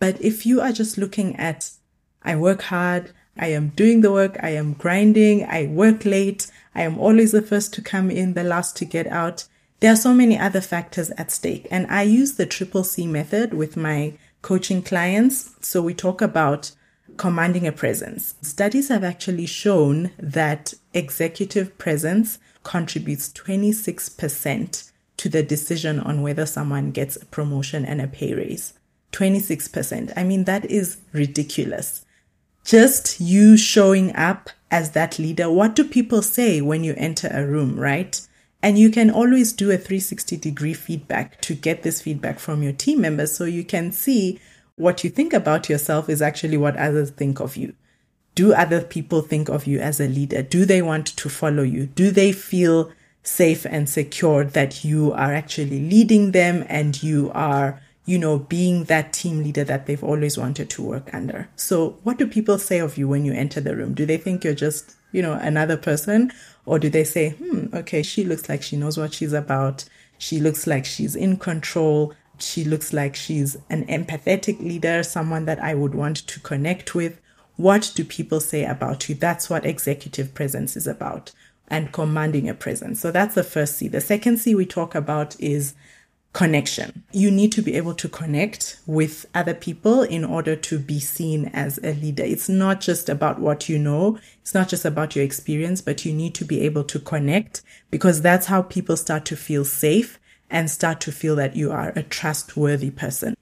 but 0.00 0.20
if 0.22 0.46
you 0.46 0.60
are 0.60 0.72
just 0.72 0.96
looking 0.96 1.36
at, 1.36 1.70
I 2.22 2.36
work 2.36 2.62
hard, 2.62 3.12
I 3.38 3.48
am 3.48 3.68
doing 3.68 4.00
the 4.00 4.10
work, 4.10 4.38
I 4.42 4.50
am 4.50 4.72
grinding, 4.72 5.44
I 5.44 5.66
work 5.66 6.04
late, 6.04 6.50
I 6.78 6.82
am 6.82 6.96
always 7.00 7.32
the 7.32 7.42
first 7.42 7.74
to 7.74 7.82
come 7.82 8.08
in, 8.08 8.34
the 8.34 8.44
last 8.44 8.76
to 8.76 8.84
get 8.84 9.08
out. 9.08 9.46
There 9.80 9.92
are 9.92 9.96
so 9.96 10.14
many 10.14 10.38
other 10.38 10.60
factors 10.60 11.10
at 11.18 11.32
stake. 11.32 11.66
And 11.72 11.88
I 11.88 12.02
use 12.02 12.36
the 12.36 12.46
triple 12.46 12.84
C 12.84 13.04
method 13.04 13.52
with 13.52 13.76
my 13.76 14.14
coaching 14.42 14.82
clients. 14.82 15.56
So 15.60 15.82
we 15.82 15.92
talk 15.92 16.22
about 16.22 16.70
commanding 17.16 17.66
a 17.66 17.72
presence. 17.72 18.36
Studies 18.42 18.90
have 18.90 19.02
actually 19.02 19.46
shown 19.46 20.12
that 20.18 20.74
executive 20.94 21.76
presence 21.78 22.38
contributes 22.62 23.28
26% 23.30 24.92
to 25.16 25.28
the 25.28 25.42
decision 25.42 25.98
on 25.98 26.22
whether 26.22 26.46
someone 26.46 26.92
gets 26.92 27.16
a 27.16 27.26
promotion 27.26 27.84
and 27.84 28.00
a 28.00 28.06
pay 28.06 28.34
raise. 28.34 28.74
26%. 29.10 30.12
I 30.16 30.22
mean, 30.22 30.44
that 30.44 30.64
is 30.66 30.98
ridiculous. 31.12 32.04
Just 32.64 33.20
you 33.20 33.56
showing 33.56 34.14
up 34.14 34.50
as 34.70 34.92
that 34.92 35.18
leader, 35.18 35.50
what 35.50 35.74
do 35.74 35.84
people 35.84 36.22
say 36.22 36.60
when 36.60 36.84
you 36.84 36.94
enter 36.96 37.28
a 37.32 37.46
room, 37.46 37.78
right? 37.78 38.20
And 38.62 38.78
you 38.78 38.90
can 38.90 39.10
always 39.10 39.52
do 39.52 39.70
a 39.70 39.78
360 39.78 40.36
degree 40.36 40.74
feedback 40.74 41.40
to 41.42 41.54
get 41.54 41.82
this 41.82 42.02
feedback 42.02 42.38
from 42.38 42.62
your 42.62 42.72
team 42.72 43.00
members 43.00 43.36
so 43.36 43.44
you 43.44 43.64
can 43.64 43.92
see 43.92 44.40
what 44.76 45.04
you 45.04 45.10
think 45.10 45.32
about 45.32 45.68
yourself 45.68 46.08
is 46.08 46.22
actually 46.22 46.56
what 46.56 46.76
others 46.76 47.10
think 47.10 47.40
of 47.40 47.56
you. 47.56 47.74
Do 48.34 48.52
other 48.52 48.80
people 48.80 49.22
think 49.22 49.48
of 49.48 49.66
you 49.66 49.80
as 49.80 50.00
a 50.00 50.08
leader? 50.08 50.42
Do 50.42 50.64
they 50.64 50.82
want 50.82 51.06
to 51.08 51.28
follow 51.28 51.64
you? 51.64 51.86
Do 51.86 52.10
they 52.10 52.30
feel 52.32 52.92
safe 53.22 53.66
and 53.66 53.88
secure 53.88 54.44
that 54.44 54.84
you 54.84 55.12
are 55.12 55.34
actually 55.34 55.80
leading 55.80 56.30
them 56.32 56.64
and 56.68 57.00
you 57.02 57.30
are 57.34 57.80
you 58.08 58.18
know, 58.18 58.38
being 58.38 58.84
that 58.84 59.12
team 59.12 59.42
leader 59.42 59.64
that 59.64 59.84
they've 59.84 60.02
always 60.02 60.38
wanted 60.38 60.70
to 60.70 60.82
work 60.82 61.12
under. 61.12 61.46
So, 61.56 61.98
what 62.04 62.16
do 62.16 62.26
people 62.26 62.58
say 62.58 62.78
of 62.78 62.96
you 62.96 63.06
when 63.06 63.26
you 63.26 63.34
enter 63.34 63.60
the 63.60 63.76
room? 63.76 63.92
Do 63.92 64.06
they 64.06 64.16
think 64.16 64.42
you're 64.42 64.54
just, 64.54 64.96
you 65.12 65.20
know, 65.20 65.34
another 65.34 65.76
person? 65.76 66.32
Or 66.64 66.78
do 66.78 66.88
they 66.88 67.04
say, 67.04 67.30
hmm, 67.32 67.66
okay, 67.74 68.02
she 68.02 68.24
looks 68.24 68.48
like 68.48 68.62
she 68.62 68.78
knows 68.78 68.96
what 68.96 69.12
she's 69.12 69.34
about. 69.34 69.84
She 70.16 70.40
looks 70.40 70.66
like 70.66 70.86
she's 70.86 71.14
in 71.14 71.36
control. 71.36 72.14
She 72.38 72.64
looks 72.64 72.94
like 72.94 73.14
she's 73.14 73.58
an 73.68 73.84
empathetic 73.88 74.58
leader, 74.58 75.02
someone 75.02 75.44
that 75.44 75.62
I 75.62 75.74
would 75.74 75.94
want 75.94 76.16
to 76.28 76.40
connect 76.40 76.94
with. 76.94 77.20
What 77.56 77.92
do 77.94 78.06
people 78.06 78.40
say 78.40 78.64
about 78.64 79.06
you? 79.10 79.16
That's 79.16 79.50
what 79.50 79.66
executive 79.66 80.32
presence 80.32 80.78
is 80.78 80.86
about 80.86 81.32
and 81.70 81.92
commanding 81.92 82.48
a 82.48 82.54
presence. 82.54 83.00
So 83.00 83.10
that's 83.10 83.34
the 83.34 83.44
first 83.44 83.76
C. 83.76 83.86
The 83.86 84.00
second 84.00 84.38
C 84.38 84.54
we 84.54 84.64
talk 84.64 84.94
about 84.94 85.38
is 85.38 85.74
connection. 86.32 87.04
You 87.12 87.30
need 87.30 87.52
to 87.52 87.62
be 87.62 87.74
able 87.74 87.94
to 87.94 88.08
connect 88.08 88.78
with 88.86 89.26
other 89.34 89.54
people 89.54 90.02
in 90.02 90.24
order 90.24 90.54
to 90.56 90.78
be 90.78 91.00
seen 91.00 91.46
as 91.46 91.78
a 91.82 91.94
leader. 91.94 92.22
It's 92.22 92.48
not 92.48 92.80
just 92.80 93.08
about 93.08 93.40
what 93.40 93.68
you 93.68 93.78
know. 93.78 94.18
It's 94.42 94.54
not 94.54 94.68
just 94.68 94.84
about 94.84 95.16
your 95.16 95.24
experience, 95.24 95.80
but 95.80 96.04
you 96.04 96.12
need 96.12 96.34
to 96.36 96.44
be 96.44 96.60
able 96.60 96.84
to 96.84 96.98
connect 97.00 97.62
because 97.90 98.22
that's 98.22 98.46
how 98.46 98.62
people 98.62 98.96
start 98.96 99.24
to 99.26 99.36
feel 99.36 99.64
safe 99.64 100.18
and 100.50 100.70
start 100.70 101.00
to 101.02 101.12
feel 101.12 101.36
that 101.36 101.56
you 101.56 101.70
are 101.72 101.92
a 101.96 102.02
trustworthy 102.02 102.90
person. 102.90 103.36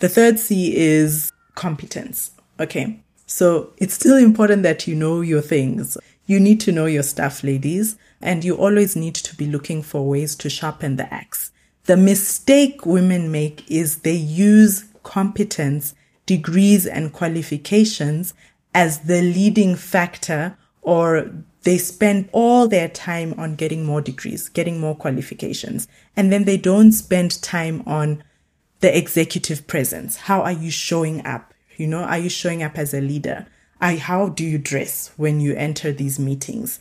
The 0.00 0.08
third 0.08 0.38
C 0.38 0.76
is 0.76 1.30
competence. 1.54 2.32
Okay. 2.58 3.00
So 3.26 3.72
it's 3.78 3.94
still 3.94 4.16
important 4.16 4.64
that 4.64 4.88
you 4.88 4.94
know 4.94 5.20
your 5.20 5.40
things. 5.40 5.96
You 6.26 6.40
need 6.40 6.60
to 6.60 6.72
know 6.72 6.86
your 6.86 7.02
stuff, 7.02 7.44
ladies, 7.44 7.96
and 8.20 8.44
you 8.44 8.56
always 8.56 8.96
need 8.96 9.14
to 9.14 9.36
be 9.36 9.46
looking 9.46 9.82
for 9.82 10.06
ways 10.06 10.34
to 10.36 10.50
sharpen 10.50 10.96
the 10.96 11.12
axe. 11.12 11.52
The 11.90 11.96
mistake 11.96 12.86
women 12.86 13.32
make 13.32 13.68
is 13.68 14.02
they 14.02 14.14
use 14.14 14.84
competence, 15.02 15.92
degrees, 16.24 16.86
and 16.86 17.12
qualifications 17.12 18.32
as 18.72 19.00
the 19.00 19.20
leading 19.20 19.74
factor, 19.74 20.56
or 20.82 21.32
they 21.64 21.78
spend 21.78 22.28
all 22.30 22.68
their 22.68 22.88
time 22.88 23.34
on 23.36 23.56
getting 23.56 23.84
more 23.84 24.00
degrees, 24.00 24.48
getting 24.48 24.78
more 24.78 24.94
qualifications, 24.94 25.88
and 26.14 26.32
then 26.32 26.44
they 26.44 26.56
don't 26.56 26.92
spend 26.92 27.42
time 27.42 27.82
on 27.86 28.22
the 28.78 28.96
executive 28.96 29.66
presence. 29.66 30.14
How 30.14 30.42
are 30.42 30.52
you 30.52 30.70
showing 30.70 31.26
up? 31.26 31.52
You 31.76 31.88
know, 31.88 32.04
are 32.04 32.18
you 32.18 32.28
showing 32.28 32.62
up 32.62 32.78
as 32.78 32.94
a 32.94 33.00
leader? 33.00 33.48
I, 33.80 33.96
how 33.96 34.28
do 34.28 34.44
you 34.44 34.58
dress 34.58 35.10
when 35.16 35.40
you 35.40 35.56
enter 35.56 35.90
these 35.90 36.20
meetings? 36.20 36.78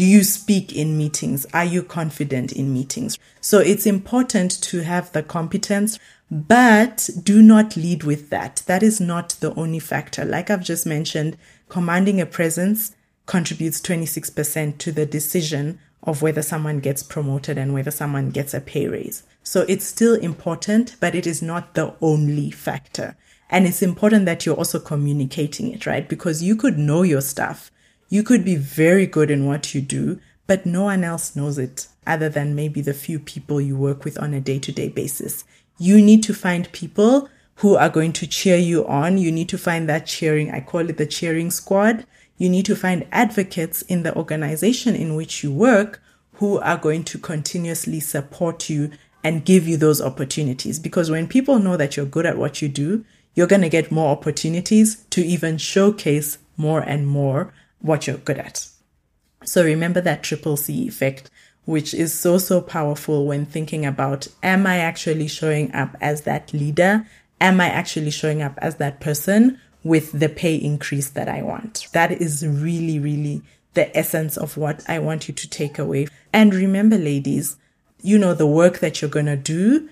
Do 0.00 0.06
you 0.06 0.24
speak 0.24 0.74
in 0.74 0.96
meetings? 0.96 1.44
Are 1.52 1.66
you 1.66 1.82
confident 1.82 2.52
in 2.52 2.72
meetings? 2.72 3.18
So 3.42 3.58
it's 3.58 3.84
important 3.84 4.50
to 4.62 4.80
have 4.80 5.12
the 5.12 5.22
competence, 5.22 5.98
but 6.30 7.10
do 7.22 7.42
not 7.42 7.76
lead 7.76 8.04
with 8.04 8.30
that. 8.30 8.62
That 8.64 8.82
is 8.82 8.98
not 8.98 9.36
the 9.40 9.52
only 9.56 9.78
factor. 9.78 10.24
Like 10.24 10.48
I've 10.48 10.64
just 10.64 10.86
mentioned, 10.86 11.36
commanding 11.68 12.18
a 12.18 12.24
presence 12.24 12.96
contributes 13.26 13.78
26% 13.82 14.78
to 14.78 14.90
the 14.90 15.04
decision 15.04 15.78
of 16.02 16.22
whether 16.22 16.40
someone 16.40 16.80
gets 16.80 17.02
promoted 17.02 17.58
and 17.58 17.74
whether 17.74 17.90
someone 17.90 18.30
gets 18.30 18.54
a 18.54 18.62
pay 18.62 18.88
raise. 18.88 19.24
So 19.42 19.66
it's 19.68 19.84
still 19.84 20.14
important, 20.14 20.96
but 20.98 21.14
it 21.14 21.26
is 21.26 21.42
not 21.42 21.74
the 21.74 21.94
only 22.00 22.50
factor. 22.50 23.18
And 23.50 23.66
it's 23.66 23.82
important 23.82 24.24
that 24.24 24.46
you're 24.46 24.56
also 24.56 24.80
communicating 24.80 25.70
it, 25.70 25.84
right? 25.84 26.08
Because 26.08 26.42
you 26.42 26.56
could 26.56 26.78
know 26.78 27.02
your 27.02 27.20
stuff 27.20 27.70
you 28.10 28.22
could 28.22 28.44
be 28.44 28.56
very 28.56 29.06
good 29.06 29.30
in 29.30 29.46
what 29.46 29.74
you 29.74 29.80
do, 29.80 30.20
but 30.46 30.66
no 30.66 30.82
one 30.82 31.04
else 31.04 31.36
knows 31.36 31.58
it 31.58 31.86
other 32.06 32.28
than 32.28 32.56
maybe 32.56 32.80
the 32.80 32.92
few 32.92 33.20
people 33.20 33.60
you 33.60 33.76
work 33.76 34.04
with 34.04 34.18
on 34.18 34.34
a 34.34 34.40
day 34.40 34.58
to 34.58 34.72
day 34.72 34.88
basis. 34.88 35.44
You 35.78 36.02
need 36.02 36.22
to 36.24 36.34
find 36.34 36.70
people 36.72 37.30
who 37.56 37.76
are 37.76 37.88
going 37.88 38.12
to 38.14 38.26
cheer 38.26 38.56
you 38.56 38.86
on. 38.86 39.16
You 39.16 39.30
need 39.30 39.48
to 39.50 39.58
find 39.58 39.88
that 39.88 40.06
cheering. 40.06 40.50
I 40.50 40.60
call 40.60 40.90
it 40.90 40.96
the 40.96 41.06
cheering 41.06 41.52
squad. 41.52 42.04
You 42.36 42.48
need 42.48 42.66
to 42.66 42.74
find 42.74 43.06
advocates 43.12 43.82
in 43.82 44.02
the 44.02 44.14
organization 44.16 44.96
in 44.96 45.14
which 45.14 45.44
you 45.44 45.52
work 45.52 46.02
who 46.34 46.58
are 46.58 46.78
going 46.78 47.04
to 47.04 47.18
continuously 47.18 48.00
support 48.00 48.68
you 48.68 48.90
and 49.22 49.44
give 49.44 49.68
you 49.68 49.76
those 49.76 50.00
opportunities. 50.00 50.78
Because 50.80 51.10
when 51.10 51.28
people 51.28 51.58
know 51.58 51.76
that 51.76 51.96
you're 51.96 52.06
good 52.06 52.26
at 52.26 52.38
what 52.38 52.60
you 52.60 52.68
do, 52.68 53.04
you're 53.34 53.46
going 53.46 53.62
to 53.62 53.68
get 53.68 53.92
more 53.92 54.10
opportunities 54.10 55.04
to 55.10 55.24
even 55.24 55.58
showcase 55.58 56.38
more 56.56 56.80
and 56.80 57.06
more 57.06 57.52
what 57.80 58.06
you're 58.06 58.16
good 58.16 58.38
at. 58.38 58.66
So 59.44 59.64
remember 59.64 60.00
that 60.02 60.22
triple 60.22 60.56
C 60.56 60.86
effect, 60.86 61.30
which 61.64 61.94
is 61.94 62.12
so, 62.12 62.38
so 62.38 62.60
powerful 62.60 63.26
when 63.26 63.46
thinking 63.46 63.86
about, 63.86 64.28
am 64.42 64.66
I 64.66 64.78
actually 64.78 65.28
showing 65.28 65.72
up 65.74 65.96
as 66.00 66.22
that 66.22 66.52
leader? 66.52 67.06
Am 67.40 67.60
I 67.60 67.68
actually 67.68 68.10
showing 68.10 68.42
up 68.42 68.58
as 68.58 68.76
that 68.76 69.00
person 69.00 69.58
with 69.82 70.12
the 70.12 70.28
pay 70.28 70.56
increase 70.56 71.10
that 71.10 71.28
I 71.28 71.42
want? 71.42 71.88
That 71.92 72.12
is 72.12 72.46
really, 72.46 72.98
really 72.98 73.42
the 73.74 73.96
essence 73.96 74.36
of 74.36 74.56
what 74.56 74.82
I 74.88 74.98
want 74.98 75.28
you 75.28 75.34
to 75.34 75.48
take 75.48 75.78
away. 75.78 76.08
And 76.32 76.54
remember, 76.54 76.98
ladies, 76.98 77.56
you 78.02 78.18
know, 78.18 78.34
the 78.34 78.46
work 78.46 78.80
that 78.80 79.00
you're 79.00 79.10
going 79.10 79.26
to 79.26 79.36
do, 79.36 79.88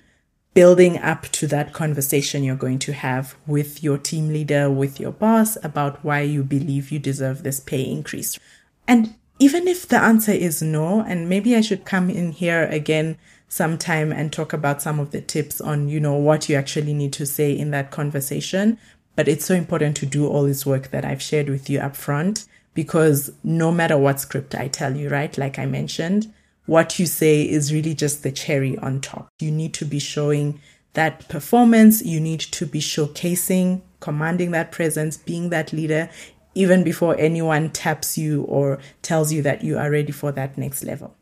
building 0.53 0.97
up 0.97 1.23
to 1.23 1.47
that 1.47 1.73
conversation 1.73 2.43
you're 2.43 2.55
going 2.55 2.79
to 2.79 2.93
have 2.93 3.35
with 3.45 3.83
your 3.83 3.97
team 3.97 4.29
leader, 4.29 4.69
with 4.69 4.99
your 4.99 5.11
boss 5.11 5.57
about 5.63 6.03
why 6.03 6.21
you 6.21 6.43
believe 6.43 6.91
you 6.91 6.99
deserve 6.99 7.43
this 7.43 7.59
pay 7.59 7.81
increase. 7.81 8.39
And 8.87 9.15
even 9.37 9.67
if 9.67 9.87
the 9.87 9.99
answer 9.99 10.31
is 10.31 10.61
no, 10.61 11.01
and 11.01 11.29
maybe 11.29 11.55
I 11.55 11.61
should 11.61 11.85
come 11.85 12.09
in 12.09 12.31
here 12.31 12.65
again 12.65 13.17
sometime 13.47 14.11
and 14.11 14.31
talk 14.31 14.51
about 14.51 14.81
some 14.81 14.99
of 14.99 15.11
the 15.11 15.21
tips 15.21 15.61
on, 15.61 15.87
you 15.87 15.99
know, 15.99 16.15
what 16.15 16.49
you 16.49 16.55
actually 16.55 16.93
need 16.93 17.13
to 17.13 17.25
say 17.25 17.51
in 17.57 17.71
that 17.71 17.91
conversation. 17.91 18.77
But 19.15 19.27
it's 19.27 19.45
so 19.45 19.53
important 19.53 19.97
to 19.97 20.05
do 20.05 20.27
all 20.27 20.43
this 20.43 20.65
work 20.65 20.91
that 20.91 21.05
I've 21.05 21.21
shared 21.21 21.49
with 21.49 21.69
you 21.69 21.79
up 21.79 21.95
front 21.95 22.45
because 22.73 23.31
no 23.43 23.71
matter 23.71 23.97
what 23.97 24.19
script 24.19 24.55
I 24.55 24.67
tell 24.67 24.95
you, 24.95 25.09
right? 25.09 25.35
Like 25.37 25.59
I 25.59 25.65
mentioned, 25.65 26.33
what 26.69 26.99
you 26.99 27.07
say 27.07 27.41
is 27.41 27.73
really 27.73 27.95
just 27.95 28.21
the 28.21 28.31
cherry 28.31 28.77
on 28.77 29.01
top. 29.01 29.27
You 29.39 29.49
need 29.49 29.73
to 29.73 29.85
be 29.85 29.97
showing 29.97 30.61
that 30.93 31.27
performance. 31.27 32.03
You 32.03 32.19
need 32.19 32.41
to 32.41 32.67
be 32.67 32.79
showcasing, 32.79 33.81
commanding 33.99 34.51
that 34.51 34.71
presence, 34.71 35.17
being 35.17 35.49
that 35.49 35.73
leader, 35.73 36.11
even 36.53 36.83
before 36.83 37.17
anyone 37.17 37.71
taps 37.71 38.19
you 38.19 38.43
or 38.43 38.77
tells 39.01 39.33
you 39.33 39.41
that 39.41 39.63
you 39.63 39.79
are 39.79 39.89
ready 39.89 40.11
for 40.11 40.31
that 40.33 40.59
next 40.59 40.83
level. 40.83 41.15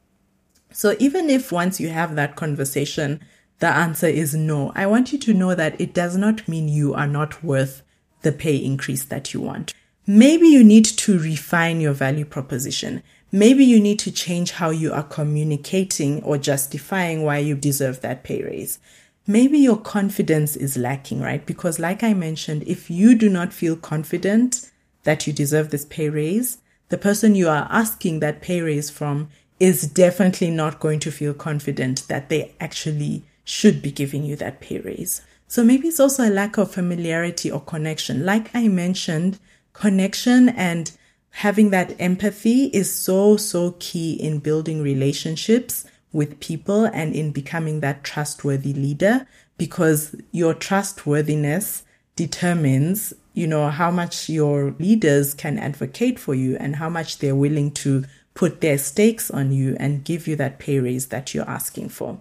So 0.74 0.98
even 1.00 1.30
if 1.30 1.50
once 1.50 1.80
you 1.80 1.90
have 1.92 2.16
that 2.16 2.36
conversation, 2.36 3.22
the 3.60 3.68
answer 3.68 4.08
is 4.08 4.36
no, 4.36 4.74
I 4.76 4.86
want 4.86 5.14
you 5.14 5.20
to 5.20 5.34
know 5.34 5.56
that 5.56 5.80
it 5.80 5.94
does 5.94 6.18
not 6.18 6.46
mean 6.50 6.68
you 6.68 6.94
are 6.94 7.08
not 7.08 7.42
worth 7.42 7.84
the 8.22 8.34
pay 8.34 8.58
increase 8.58 9.06
that 9.06 9.34
you 9.34 9.40
want. 9.40 9.74
Maybe 10.06 10.48
you 10.48 10.64
need 10.64 10.86
to 10.86 11.18
refine 11.18 11.80
your 11.80 11.94
value 11.94 12.26
proposition. 12.26 13.02
Maybe 13.32 13.66
you 13.66 13.80
need 13.80 14.00
to 14.00 14.12
change 14.12 14.52
how 14.52 14.70
you 14.70 14.94
are 14.94 15.04
communicating 15.04 16.24
or 16.24 16.38
justifying 16.38 17.24
why 17.24 17.40
you 17.40 17.56
deserve 17.56 18.02
that 18.02 18.24
pay 18.24 18.42
raise. 18.44 18.80
Maybe 19.26 19.60
your 19.60 19.78
confidence 19.78 20.56
is 20.56 20.78
lacking, 20.78 21.20
right? 21.20 21.46
Because, 21.46 21.80
like 21.80 22.02
I 22.04 22.14
mentioned, 22.14 22.64
if 22.64 22.90
you 22.90 23.16
do 23.16 23.28
not 23.28 23.52
feel 23.52 23.76
confident 23.76 24.72
that 25.04 25.28
you 25.28 25.34
deserve 25.34 25.70
this 25.70 25.86
pay 25.86 26.08
raise, 26.08 26.60
the 26.88 26.98
person 26.98 27.36
you 27.36 27.50
are 27.50 27.68
asking 27.70 28.22
that 28.22 28.42
pay 28.42 28.62
raise 28.62 28.90
from 28.90 29.30
is 29.60 29.88
definitely 29.88 30.50
not 30.50 30.80
going 30.80 31.00
to 31.00 31.12
feel 31.12 31.34
confident 31.34 32.08
that 32.08 32.30
they 32.30 32.56
actually 32.62 33.24
should 33.44 33.82
be 33.82 33.92
giving 33.92 34.24
you 34.24 34.38
that 34.38 34.62
pay 34.62 34.80
raise. 34.80 35.22
So 35.48 35.64
maybe 35.64 35.90
it's 35.90 36.00
also 36.00 36.28
a 36.28 36.30
lack 36.30 36.58
of 36.58 36.72
familiarity 36.72 37.52
or 37.52 37.62
connection. 37.62 38.26
Like 38.26 38.54
I 38.54 38.68
mentioned, 38.70 39.40
connection 39.74 40.50
and 40.50 40.92
having 41.38 41.70
that 41.70 41.96
empathy 42.00 42.66
is 42.74 42.92
so, 42.92 43.38
so 43.38 43.76
key 43.78 44.14
in 44.14 44.40
building 44.40 44.82
relationships 44.82 45.86
with 46.12 46.40
people 46.40 46.86
and 46.86 47.14
in 47.14 47.32
becoming 47.32 47.80
that 47.80 48.04
trustworthy 48.04 48.74
leader 48.74 49.28
because 49.56 50.16
your 50.32 50.56
trustworthiness 50.56 51.84
determines, 52.16 53.14
you 53.36 53.46
know, 53.46 53.70
how 53.70 53.92
much 53.92 54.28
your 54.28 54.72
leaders 54.80 55.36
can 55.36 55.60
advocate 55.60 56.18
for 56.18 56.34
you 56.34 56.58
and 56.60 56.78
how 56.78 56.90
much 56.90 57.20
they're 57.20 57.36
willing 57.36 57.70
to 57.70 58.04
put 58.34 58.62
their 58.62 58.80
stakes 58.80 59.30
on 59.30 59.52
you 59.52 59.78
and 59.80 60.04
give 60.04 60.28
you 60.28 60.36
that 60.36 60.58
pay 60.58 60.80
raise 60.80 61.10
that 61.10 61.36
you're 61.36 61.48
asking 61.48 61.88
for. 61.88 62.20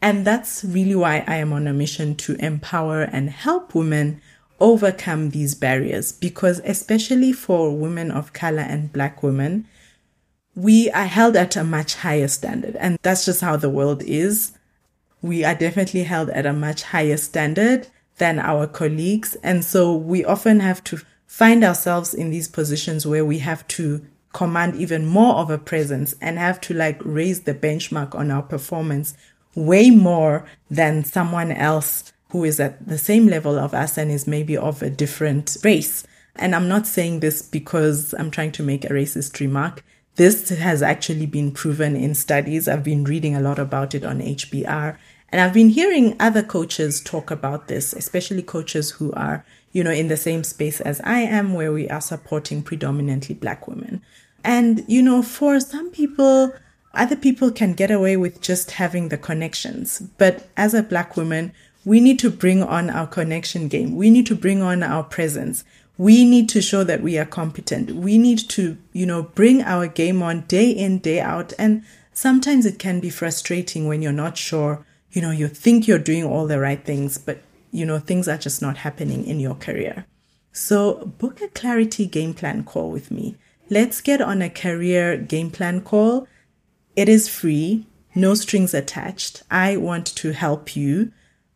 And 0.00 0.26
that's 0.26 0.64
really 0.64 0.94
why 0.94 1.24
I 1.26 1.36
am 1.36 1.52
on 1.52 1.66
a 1.66 1.74
mission 1.74 2.14
to 2.16 2.36
empower 2.36 3.02
and 3.02 3.28
help 3.28 3.74
women 3.74 4.22
overcome 4.60 5.30
these 5.30 5.54
barriers 5.54 6.12
because, 6.12 6.60
especially 6.64 7.32
for 7.32 7.76
women 7.76 8.10
of 8.10 8.32
color 8.32 8.62
and 8.62 8.92
black 8.92 9.22
women, 9.22 9.66
we 10.54 10.90
are 10.90 11.06
held 11.06 11.36
at 11.36 11.56
a 11.56 11.64
much 11.64 11.96
higher 11.96 12.28
standard. 12.28 12.76
And 12.76 12.98
that's 13.02 13.24
just 13.24 13.42
how 13.42 13.56
the 13.56 13.70
world 13.70 14.02
is. 14.02 14.52
We 15.20 15.44
are 15.44 15.54
definitely 15.54 16.04
held 16.04 16.30
at 16.30 16.46
a 16.46 16.52
much 16.52 16.82
higher 16.84 17.18
standard 17.18 17.88
than 18.18 18.38
our 18.38 18.66
colleagues. 18.66 19.36
And 19.42 19.64
so 19.64 19.94
we 19.94 20.24
often 20.24 20.60
have 20.60 20.82
to 20.84 21.00
find 21.26 21.62
ourselves 21.62 22.14
in 22.14 22.30
these 22.30 22.48
positions 22.48 23.06
where 23.06 23.24
we 23.24 23.40
have 23.40 23.66
to 23.68 24.06
command 24.32 24.74
even 24.76 25.06
more 25.06 25.36
of 25.36 25.50
a 25.50 25.58
presence 25.58 26.14
and 26.20 26.38
have 26.38 26.60
to 26.60 26.74
like 26.74 27.00
raise 27.04 27.42
the 27.42 27.54
benchmark 27.54 28.14
on 28.14 28.30
our 28.30 28.42
performance 28.42 29.14
way 29.54 29.90
more 29.90 30.46
than 30.70 31.02
someone 31.04 31.50
else 31.50 32.12
who 32.30 32.44
is 32.44 32.58
at 32.60 32.86
the 32.86 32.98
same 32.98 33.26
level 33.26 33.58
of 33.58 33.74
us 33.74 33.96
and 33.96 34.10
is 34.10 34.26
maybe 34.26 34.56
of 34.56 34.82
a 34.82 34.90
different 34.90 35.56
race. 35.62 36.06
And 36.36 36.54
I'm 36.54 36.68
not 36.68 36.86
saying 36.86 37.20
this 37.20 37.42
because 37.42 38.14
I'm 38.18 38.30
trying 38.30 38.52
to 38.52 38.62
make 38.62 38.84
a 38.84 38.88
racist 38.88 39.40
remark. 39.40 39.84
This 40.16 40.48
has 40.48 40.82
actually 40.82 41.26
been 41.26 41.52
proven 41.52 41.94
in 41.96 42.14
studies. 42.14 42.68
I've 42.68 42.84
been 42.84 43.04
reading 43.04 43.34
a 43.34 43.40
lot 43.40 43.58
about 43.58 43.94
it 43.94 44.04
on 44.04 44.20
HBR. 44.20 44.96
And 45.30 45.40
I've 45.40 45.52
been 45.52 45.70
hearing 45.70 46.16
other 46.20 46.42
coaches 46.42 47.00
talk 47.00 47.30
about 47.30 47.68
this, 47.68 47.92
especially 47.92 48.42
coaches 48.42 48.92
who 48.92 49.12
are, 49.12 49.44
you 49.72 49.82
know, 49.82 49.90
in 49.90 50.08
the 50.08 50.16
same 50.16 50.44
space 50.44 50.80
as 50.80 51.00
I 51.02 51.20
am, 51.20 51.52
where 51.52 51.72
we 51.72 51.88
are 51.88 52.00
supporting 52.00 52.62
predominantly 52.62 53.34
black 53.34 53.66
women. 53.66 54.02
And, 54.44 54.84
you 54.86 55.02
know, 55.02 55.22
for 55.22 55.58
some 55.58 55.90
people, 55.90 56.52
other 56.94 57.16
people 57.16 57.50
can 57.50 57.74
get 57.74 57.90
away 57.90 58.16
with 58.16 58.40
just 58.40 58.72
having 58.72 59.08
the 59.08 59.18
connections. 59.18 60.00
But 60.16 60.48
as 60.56 60.72
a 60.72 60.82
black 60.82 61.16
woman, 61.16 61.52
we 61.86 62.00
need 62.00 62.18
to 62.18 62.30
bring 62.30 62.64
on 62.64 62.90
our 62.90 63.06
connection 63.06 63.68
game. 63.68 63.94
We 63.94 64.10
need 64.10 64.26
to 64.26 64.34
bring 64.34 64.60
on 64.60 64.82
our 64.82 65.04
presence. 65.04 65.64
We 65.96 66.24
need 66.24 66.48
to 66.48 66.60
show 66.60 66.82
that 66.82 67.00
we 67.00 67.16
are 67.16 67.24
competent. 67.24 67.92
We 67.92 68.18
need 68.18 68.40
to, 68.50 68.76
you 68.92 69.06
know, 69.06 69.22
bring 69.22 69.62
our 69.62 69.86
game 69.86 70.20
on 70.20 70.40
day 70.42 70.68
in, 70.68 70.98
day 70.98 71.20
out. 71.20 71.52
And 71.60 71.84
sometimes 72.12 72.66
it 72.66 72.80
can 72.80 72.98
be 72.98 73.08
frustrating 73.08 73.86
when 73.86 74.02
you're 74.02 74.10
not 74.10 74.36
sure, 74.36 74.84
you 75.12 75.22
know, 75.22 75.30
you 75.30 75.46
think 75.46 75.86
you're 75.86 76.00
doing 76.00 76.24
all 76.24 76.48
the 76.48 76.58
right 76.58 76.84
things, 76.84 77.18
but, 77.18 77.40
you 77.70 77.86
know, 77.86 78.00
things 78.00 78.26
are 78.26 78.36
just 78.36 78.60
not 78.60 78.78
happening 78.78 79.24
in 79.24 79.38
your 79.38 79.54
career. 79.54 80.06
So 80.50 81.12
book 81.18 81.40
a 81.40 81.46
clarity 81.48 82.06
game 82.06 82.34
plan 82.34 82.64
call 82.64 82.90
with 82.90 83.12
me. 83.12 83.36
Let's 83.70 84.00
get 84.00 84.20
on 84.20 84.42
a 84.42 84.50
career 84.50 85.16
game 85.16 85.52
plan 85.52 85.82
call. 85.82 86.26
It 86.96 87.08
is 87.08 87.28
free, 87.28 87.86
no 88.12 88.34
strings 88.34 88.74
attached. 88.74 89.44
I 89.52 89.76
want 89.76 90.06
to 90.16 90.32
help 90.32 90.74
you 90.74 91.12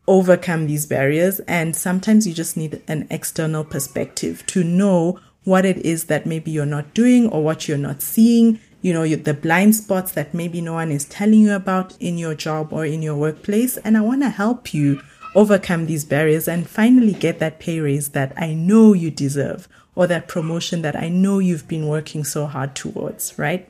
overcome 0.07 0.67
these 0.67 0.87
barriers. 0.87 1.41
And 1.41 1.77
sometimes 1.77 2.27
you 2.27 2.35
just 2.35 2.57
need 2.57 2.83
an 2.89 3.07
external 3.11 3.65
perspective 3.65 4.45
to 4.47 4.65
know 4.65 5.21
what 5.45 5.65
it 5.65 5.79
is 5.79 6.05
that 6.05 6.27
maybe 6.27 6.51
you're 6.51 6.67
not 6.67 6.95
doing 6.95 7.29
or 7.29 7.43
what 7.43 7.67
you're 7.67 7.79
not 7.79 8.03
seeing, 8.03 8.61
you 8.83 8.93
know, 8.93 9.07
the 9.07 9.35
blind 9.35 9.75
spots 9.75 10.13
that 10.13 10.35
maybe 10.35 10.61
no 10.61 10.75
one 10.75 10.91
is 10.91 11.05
telling 11.07 11.41
you 11.41 11.55
about 11.55 11.97
in 12.01 12.19
your 12.19 12.35
job 12.35 12.73
or 12.73 12.85
in 12.85 13.03
your 13.03 13.17
workplace. 13.17 13.77
And 13.79 13.97
I 13.97 14.01
want 14.01 14.23
to 14.23 14.31
help 14.31 14.75
you 14.75 15.01
overcome 15.35 15.87
these 15.87 16.05
barriers 16.05 16.49
and 16.49 16.69
finally 16.69 17.13
get 17.13 17.39
that 17.39 17.61
pay 17.61 17.81
raise 17.81 18.11
that 18.11 18.33
I 18.37 18.53
know 18.53 18.93
you 18.93 19.11
deserve 19.11 19.69
or 19.95 20.07
that 20.07 20.29
promotion 20.29 20.83
that 20.83 20.97
I 20.97 21.09
know 21.09 21.39
you've 21.39 21.69
been 21.69 21.87
working 21.87 22.25
so 22.25 22.47
hard 22.47 22.75
towards, 22.75 23.39
right? 23.39 23.69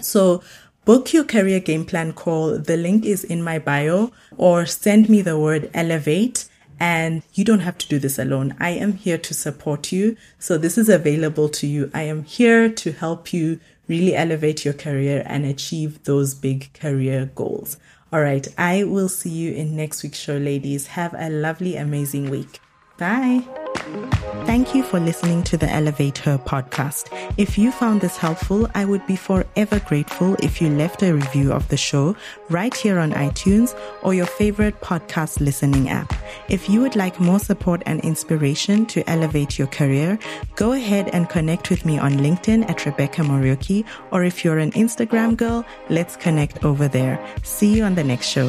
So 0.00 0.42
Book 0.88 1.12
your 1.12 1.24
career 1.24 1.60
game 1.60 1.84
plan 1.84 2.14
call. 2.14 2.56
The 2.56 2.78
link 2.78 3.04
is 3.04 3.22
in 3.22 3.42
my 3.42 3.58
bio 3.58 4.10
or 4.38 4.64
send 4.64 5.10
me 5.10 5.20
the 5.20 5.38
word 5.38 5.70
elevate. 5.74 6.48
And 6.80 7.22
you 7.34 7.44
don't 7.44 7.60
have 7.60 7.76
to 7.76 7.88
do 7.88 7.98
this 7.98 8.18
alone. 8.18 8.56
I 8.58 8.70
am 8.70 8.94
here 8.94 9.18
to 9.18 9.34
support 9.34 9.92
you. 9.92 10.16
So 10.38 10.56
this 10.56 10.78
is 10.78 10.88
available 10.88 11.50
to 11.50 11.66
you. 11.66 11.90
I 11.92 12.04
am 12.04 12.24
here 12.24 12.70
to 12.70 12.92
help 12.92 13.34
you 13.34 13.60
really 13.86 14.16
elevate 14.16 14.64
your 14.64 14.72
career 14.72 15.24
and 15.26 15.44
achieve 15.44 16.02
those 16.04 16.34
big 16.34 16.72
career 16.72 17.30
goals. 17.34 17.76
All 18.10 18.22
right. 18.22 18.48
I 18.56 18.84
will 18.84 19.10
see 19.10 19.28
you 19.28 19.52
in 19.52 19.76
next 19.76 20.02
week's 20.02 20.18
show, 20.18 20.38
ladies. 20.38 20.86
Have 20.86 21.14
a 21.18 21.28
lovely, 21.28 21.76
amazing 21.76 22.30
week. 22.30 22.60
Bye. 22.96 23.46
Thank 24.48 24.74
you 24.74 24.82
for 24.82 24.98
listening 24.98 25.42
to 25.44 25.56
the 25.58 25.68
Elevate 25.70 26.18
Her 26.18 26.38
podcast. 26.38 27.08
If 27.36 27.58
you 27.58 27.70
found 27.70 28.00
this 28.00 28.16
helpful, 28.16 28.66
I 28.74 28.86
would 28.86 29.06
be 29.06 29.14
forever 29.14 29.78
grateful 29.80 30.36
if 30.42 30.60
you 30.62 30.70
left 30.70 31.02
a 31.02 31.12
review 31.12 31.52
of 31.52 31.68
the 31.68 31.76
show 31.76 32.16
right 32.48 32.74
here 32.74 32.98
on 32.98 33.12
iTunes 33.12 33.78
or 34.02 34.14
your 34.14 34.26
favorite 34.26 34.80
podcast 34.80 35.40
listening 35.40 35.90
app. 35.90 36.14
If 36.48 36.68
you 36.68 36.80
would 36.80 36.96
like 36.96 37.20
more 37.20 37.38
support 37.38 37.82
and 37.84 38.00
inspiration 38.00 38.86
to 38.86 39.08
elevate 39.08 39.58
your 39.58 39.68
career, 39.68 40.18
go 40.56 40.72
ahead 40.72 41.10
and 41.10 41.28
connect 41.28 41.68
with 41.68 41.84
me 41.84 41.98
on 41.98 42.12
LinkedIn 42.12 42.68
at 42.70 42.86
Rebecca 42.86 43.22
Muriuki, 43.22 43.84
or 44.12 44.24
if 44.24 44.44
you're 44.44 44.58
an 44.58 44.72
Instagram 44.72 45.36
girl, 45.36 45.64
let's 45.90 46.16
connect 46.16 46.64
over 46.64 46.88
there. 46.88 47.24
See 47.42 47.76
you 47.76 47.84
on 47.84 47.94
the 47.94 48.04
next 48.04 48.28
show. 48.28 48.48